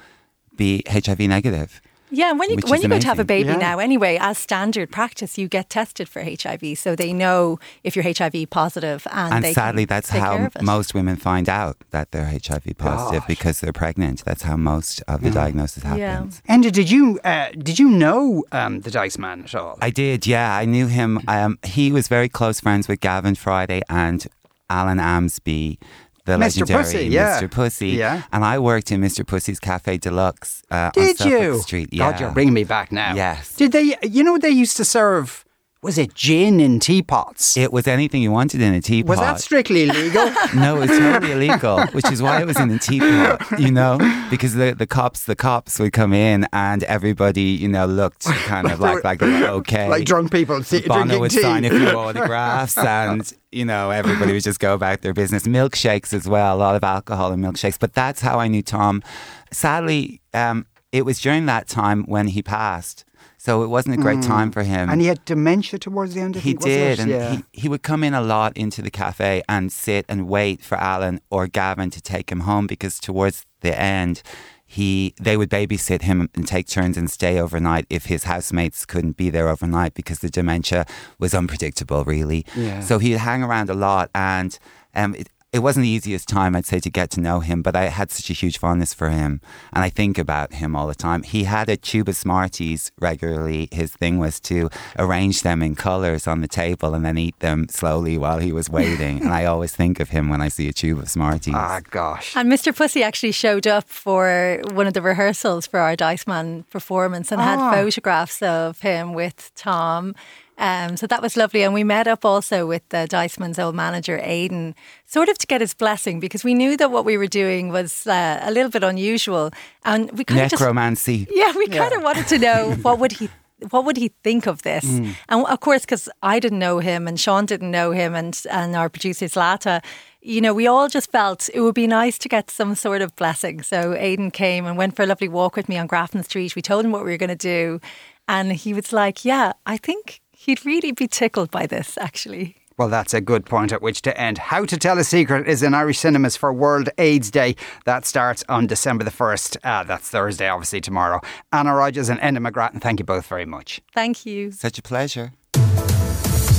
be 0.57 0.83
HIV 0.87 1.19
negative. 1.27 1.81
Yeah, 2.15 2.29
and 2.29 2.39
when 2.39 2.49
you 2.51 2.55
which 2.57 2.65
when 2.65 2.77
is 2.79 2.83
you 2.83 2.89
go 2.89 2.99
to 2.99 3.07
have 3.07 3.19
a 3.19 3.25
baby 3.25 3.49
Yeah. 3.49 3.57
now, 3.57 3.79
anyway, 3.79 4.17
as 4.21 4.37
standard 4.37 4.91
practice, 4.91 5.37
you 5.37 5.47
get 5.47 5.69
tested 5.69 6.07
for 6.07 6.21
HIV, 6.23 6.77
so 6.77 6.95
they 6.95 7.11
know 7.11 7.59
if 7.83 7.95
you're 7.95 8.05
HIV 8.05 8.49
positive, 8.51 9.05
and, 9.11 9.33
And 9.33 9.43
they 9.43 9.53
sadly, 9.53 9.83
can 9.85 9.95
that's 9.95 10.09
take 10.09 10.21
how 10.21 10.49
most 10.61 10.93
women 10.93 11.15
find 11.15 11.49
out 11.49 11.75
that 11.91 12.11
they're 12.11 12.25
HIV 12.25 12.77
positive 12.77 13.21
Gosh. 13.21 13.27
because 13.27 13.59
they're 13.61 13.73
pregnant. 13.73 14.23
That's 14.23 14.43
how 14.43 14.55
most 14.57 15.01
of 15.07 15.21
the 15.21 15.31
diagnosis 15.31 15.83
happens. 15.83 16.41
Enda, 16.47 16.71
did 16.71 16.89
you 16.91 17.19
uh, 17.23 17.49
did 17.57 17.79
you 17.79 17.89
know 17.89 18.43
um, 18.51 18.81
the 18.81 18.91
Dice 18.91 19.17
Man 19.17 19.43
at 19.43 19.55
all? 19.55 19.77
I 19.81 19.89
did, 19.89 20.27
yeah. 20.27 20.55
I 20.55 20.65
knew 20.65 20.87
him. 20.87 21.19
Um, 21.27 21.57
he 21.63 21.91
was 21.91 22.07
very 22.07 22.29
close 22.29 22.59
friends 22.59 22.87
with 22.87 22.99
Gavin 22.99 23.35
Friday 23.35 23.81
and 23.89 24.27
Alan 24.69 24.97
Amsby, 24.97 25.77
the 26.25 26.33
Mr. 26.33 26.39
legendary 26.39 26.83
Pussy, 26.83 27.05
yeah. 27.07 27.41
Mr. 27.41 27.51
Pussy. 27.51 27.89
Yeah. 27.89 28.23
And 28.31 28.45
I 28.45 28.59
worked 28.59 28.91
in 28.91 29.01
Mr. 29.01 29.25
Pussy's 29.25 29.59
Cafe 29.59 29.97
Deluxe 29.97 30.63
uh, 30.71 30.75
on 30.75 30.91
Did 30.93 31.17
Suffolk 31.17 31.31
you? 31.33 31.59
Street. 31.59 31.89
Yeah. 31.91 32.11
God, 32.11 32.19
you're 32.19 32.31
bringing 32.31 32.53
me 32.53 32.63
back 32.63 32.91
now. 32.91 33.13
Yes. 33.15 33.55
Did 33.55 33.71
they? 33.73 33.97
You 34.03 34.23
know, 34.23 34.37
they 34.37 34.49
used 34.49 34.77
to 34.77 34.85
serve. 34.85 35.45
Was 35.83 35.97
it 35.97 36.15
gin 36.15 36.61
in 36.61 36.79
teapots? 36.79 37.57
It 37.57 37.73
was 37.73 37.87
anything 37.87 38.21
you 38.21 38.31
wanted 38.31 38.61
in 38.61 38.73
a 38.73 38.79
teapot. 38.81 39.09
was 39.09 39.19
that 39.19 39.41
strictly 39.41 39.83
illegal? 39.83 40.31
No, 40.55 40.81
it's 40.81 40.97
totally 40.97 41.33
illegal, 41.33 41.85
which 41.91 42.09
is 42.09 42.21
why 42.21 42.41
it 42.41 42.45
was 42.45 42.57
in 42.59 42.71
a 42.71 42.79
teapot, 42.79 43.59
you 43.59 43.69
know, 43.69 43.97
because 44.29 44.53
the, 44.53 44.73
the 44.73 44.87
cops 44.87 45.25
the 45.25 45.35
cops 45.35 45.79
would 45.79 45.91
come 45.91 46.13
in 46.13 46.47
and 46.53 46.83
everybody, 46.83 47.41
you 47.41 47.67
know, 47.67 47.85
looked 47.85 48.23
kind 48.23 48.71
of 48.71 48.79
like 48.79 49.03
like 49.03 49.19
they 49.19 49.27
were 49.41 49.47
okay. 49.59 49.89
like 49.89 50.05
drunk 50.05 50.31
people 50.31 50.63
th- 50.63 50.85
Bono 50.85 51.19
would 51.19 51.31
tea. 51.31 51.41
sign 51.41 51.65
a 51.65 51.69
few 51.69 51.87
autographs 51.89 52.77
and 52.77 53.33
you 53.51 53.65
know 53.65 53.89
everybody 53.89 54.31
would 54.31 54.43
just 54.43 54.59
go 54.61 54.73
about 54.73 55.01
their 55.01 55.13
business. 55.13 55.43
Milkshakes 55.43 56.13
as 56.13 56.27
well, 56.29 56.55
a 56.55 56.57
lot 56.57 56.75
of 56.75 56.83
alcohol 56.83 57.33
and 57.33 57.43
milkshakes. 57.43 57.77
But 57.77 57.93
that's 57.93 58.21
how 58.21 58.39
I 58.39 58.47
knew 58.47 58.61
Tom. 58.63 59.03
Sadly, 59.51 60.21
um, 60.33 60.65
it 60.93 61.03
was 61.03 61.19
during 61.19 61.45
that 61.47 61.67
time 61.67 62.03
when 62.03 62.27
he 62.27 62.41
passed, 62.43 63.03
so 63.43 63.61
it 63.61 63.67
wasn't 63.67 63.93
a 63.93 64.01
great 64.01 64.21
time 64.21 64.51
for 64.51 64.63
him. 64.63 64.89
And 64.89 65.01
he 65.01 65.07
had 65.07 65.25
dementia 65.25 65.77
towards 65.77 66.13
the 66.13 66.21
end. 66.21 66.37
I 66.37 66.39
He 66.39 66.53
did, 66.53 66.97
and 66.97 67.09
yeah. 67.09 67.35
he, 67.35 67.43
he 67.63 67.67
would 67.67 67.83
come 67.83 68.01
in 68.01 68.13
a 68.13 68.21
lot 68.21 68.55
into 68.55 68.81
the 68.81 68.89
cafe 68.89 69.43
and 69.49 69.69
sit 69.69 70.05
and 70.07 70.29
wait 70.29 70.61
for 70.61 70.75
Alan 70.75 71.19
or 71.29 71.47
Gavin 71.47 71.89
to 71.89 72.01
take 72.01 72.31
him 72.31 72.41
home 72.41 72.67
because 72.67 73.01
towards 73.01 73.45
the 73.59 73.77
end, 73.77 74.23
he 74.65 75.13
they 75.19 75.35
would 75.35 75.49
babysit 75.49 76.03
him 76.03 76.29
and 76.33 76.47
take 76.47 76.67
turns 76.67 76.95
and 76.95 77.11
stay 77.11 77.37
overnight 77.37 77.85
if 77.89 78.05
his 78.05 78.23
housemates 78.23 78.85
couldn't 78.85 79.17
be 79.17 79.29
there 79.29 79.49
overnight 79.49 79.93
because 79.93 80.19
the 80.19 80.29
dementia 80.29 80.85
was 81.19 81.33
unpredictable, 81.33 82.05
really. 82.05 82.45
Yeah. 82.55 82.79
So 82.79 82.97
he'd 82.97 83.17
hang 83.17 83.43
around 83.43 83.69
a 83.69 83.73
lot, 83.73 84.09
and 84.15 84.57
um, 84.95 85.15
it, 85.15 85.27
it 85.53 85.59
wasn't 85.59 85.83
the 85.83 85.89
easiest 85.89 86.27
time, 86.27 86.55
I'd 86.55 86.65
say, 86.65 86.79
to 86.79 86.89
get 86.89 87.11
to 87.11 87.21
know 87.21 87.39
him, 87.39 87.61
but 87.61 87.75
I 87.75 87.83
had 87.89 88.09
such 88.11 88.29
a 88.29 88.33
huge 88.33 88.57
fondness 88.57 88.93
for 88.93 89.09
him. 89.09 89.39
And 89.71 89.83
I 89.83 89.89
think 89.89 90.17
about 90.17 90.53
him 90.55 90.75
all 90.75 90.87
the 90.87 90.95
time. 90.95 91.21
He 91.21 91.43
had 91.43 91.69
a 91.69 91.77
tube 91.77 92.09
of 92.09 92.15
Smarties 92.15 92.91
regularly. 92.99 93.69
His 93.71 93.91
thing 93.93 94.17
was 94.17 94.39
to 94.41 94.69
arrange 94.97 95.43
them 95.43 95.61
in 95.61 95.75
colours 95.75 96.25
on 96.27 96.41
the 96.41 96.47
table 96.47 96.93
and 96.95 97.05
then 97.05 97.17
eat 97.19 97.39
them 97.39 97.67
slowly 97.69 98.17
while 98.17 98.39
he 98.39 98.51
was 98.51 98.67
waiting. 98.69 99.21
and 99.21 99.31
I 99.31 99.45
always 99.53 99.75
think 99.75 99.99
of 99.99 100.09
him 100.09 100.27
when 100.29 100.41
I 100.41 100.47
see 100.47 100.67
a 100.67 100.73
tube 100.73 100.97
of 100.99 101.09
Smarties. 101.09 101.53
ah, 101.55 101.81
gosh. 101.91 102.35
And 102.35 102.51
Mr. 102.51 102.75
Pussy 102.75 103.03
actually 103.03 103.31
showed 103.33 103.67
up 103.67 103.87
for 103.87 104.59
one 104.71 104.87
of 104.87 104.93
the 104.93 105.01
rehearsals 105.03 105.67
for 105.67 105.79
our 105.79 105.95
Dice 105.95 106.25
Man 106.25 106.63
performance 106.71 107.31
and 107.31 107.39
had 107.39 107.59
Ah. 107.59 107.71
photographs 107.73 108.41
of 108.41 108.79
him 108.81 109.13
with 109.13 109.51
Tom. 109.55 110.15
Um, 110.57 110.97
so 110.97 111.07
that 111.07 111.21
was 111.21 111.35
lovely. 111.35 111.63
And 111.63 111.73
we 111.73 111.83
met 111.83 112.07
up 112.07 112.23
also 112.25 112.67
with 112.67 112.87
the 112.89 113.07
Dice 113.07 113.39
Man's 113.39 113.59
old 113.59 113.75
manager, 113.75 114.19
Aidan, 114.21 114.75
sort 115.05 115.29
of 115.29 115.37
to 115.39 115.47
get 115.47 115.61
his 115.61 115.73
blessing 115.73 116.19
because 116.19 116.43
we 116.43 116.53
knew 116.53 116.77
that 116.77 116.91
what 116.91 117.05
we 117.05 117.17
were 117.17 117.27
doing 117.27 117.69
was 117.69 118.05
uh, 118.05 118.39
a 118.41 118.51
little 118.51 118.69
bit 118.69 118.83
unusual. 118.83 119.51
And 119.83 120.11
we 120.11 120.23
kind 120.23 120.41
of 120.41 120.49
just 120.51 120.61
Necromancy. 120.61 121.27
yeah, 121.31 121.53
we 121.55 121.67
kind 121.67 121.93
of 121.93 122.03
wanted 122.03 122.27
to 122.27 122.37
know 122.37 122.71
what 122.81 122.99
would 122.99 123.13
he 123.13 123.29
what 123.69 123.85
would 123.85 123.97
he 123.97 124.09
think 124.23 124.45
of 124.45 124.61
this? 124.63 124.83
Mm. 124.83 125.15
And 125.29 125.45
of 125.45 125.59
course, 125.59 125.81
because 125.81 126.09
I 126.21 126.39
didn't 126.39 126.59
know 126.59 126.79
him 126.79 127.07
and 127.07 127.19
Shaun 127.19 127.45
didn't 127.45 127.71
know 127.71 127.91
him, 127.91 128.13
and 128.13 128.39
and 128.51 128.75
our 128.75 128.89
producer 128.89 129.25
Zlata, 129.25 129.83
you 130.21 130.41
know, 130.41 130.53
we 130.53 130.67
all 130.67 130.87
just 130.87 131.11
felt 131.11 131.49
it 131.53 131.61
would 131.61 131.75
be 131.75 131.87
nice 131.87 132.17
to 132.19 132.29
get 132.29 132.51
some 132.51 132.75
sort 132.75 133.01
of 133.01 133.15
blessing. 133.15 133.61
So 133.61 133.93
Aidan 133.93 134.31
came 134.31 134.65
and 134.65 134.77
went 134.77 134.95
for 134.95 135.03
a 135.03 135.05
lovely 135.05 135.29
walk 135.29 135.55
with 135.55 135.69
me 135.69 135.77
on 135.77 135.87
Grafton 135.87 136.23
Street. 136.23 136.55
We 136.55 136.61
told 136.61 136.85
him 136.85 136.91
what 136.91 137.05
we 137.05 137.11
were 137.11 137.17
going 137.17 137.29
to 137.29 137.35
do, 137.35 137.79
and 138.27 138.51
he 138.51 138.73
was 138.73 138.91
like, 138.91 139.23
"Yeah, 139.23 139.53
I 139.65 139.77
think 139.77 140.21
he'd 140.45 140.65
really 140.65 140.91
be 140.91 141.07
tickled 141.07 141.51
by 141.51 141.65
this, 141.65 141.97
actually." 141.97 142.55
Well, 142.77 142.89
that's 142.89 143.13
a 143.13 143.21
good 143.21 143.45
point 143.45 143.71
at 143.71 143.81
which 143.81 144.01
to 144.01 144.19
end. 144.19 144.37
How 144.37 144.65
to 144.65 144.77
Tell 144.77 144.97
a 144.97 145.03
Secret 145.03 145.47
is 145.47 145.61
in 145.61 145.73
Irish 145.75 145.99
cinemas 145.99 146.35
for 146.35 146.51
World 146.51 146.89
AIDS 146.97 147.29
Day. 147.29 147.55
That 147.85 148.05
starts 148.05 148.43
on 148.49 148.65
December 148.65 149.03
the 149.03 149.11
1st. 149.11 149.57
Uh, 149.63 149.83
that's 149.83 150.09
Thursday, 150.09 150.47
obviously, 150.47 150.81
tomorrow. 150.81 151.21
Anna 151.51 151.75
Rodgers 151.75 152.09
and 152.09 152.19
Enda 152.19 152.39
McGrattan, 152.45 152.81
thank 152.81 152.99
you 152.99 153.05
both 153.05 153.27
very 153.27 153.45
much. 153.45 153.79
Thank 153.93 154.25
you. 154.25 154.51
Such 154.51 154.79
a 154.79 154.81
pleasure. 154.81 155.33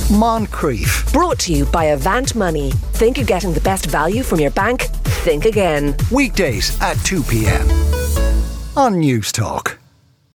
Moncrieff. 0.09 1.11
Brought 1.11 1.39
to 1.39 1.53
you 1.53 1.65
by 1.65 1.85
Avant 1.85 2.33
Money. 2.35 2.71
Think 2.93 3.17
you're 3.17 3.25
getting 3.25 3.53
the 3.53 3.61
best 3.61 3.87
value 3.87 4.23
from 4.23 4.39
your 4.39 4.51
bank? 4.51 4.83
Think 5.25 5.45
again. 5.45 5.95
Weekdays 6.11 6.79
at 6.79 6.95
2 7.03 7.23
p.m. 7.23 7.67
on 8.77 8.99
News 8.99 9.31
Talk. 9.31 9.79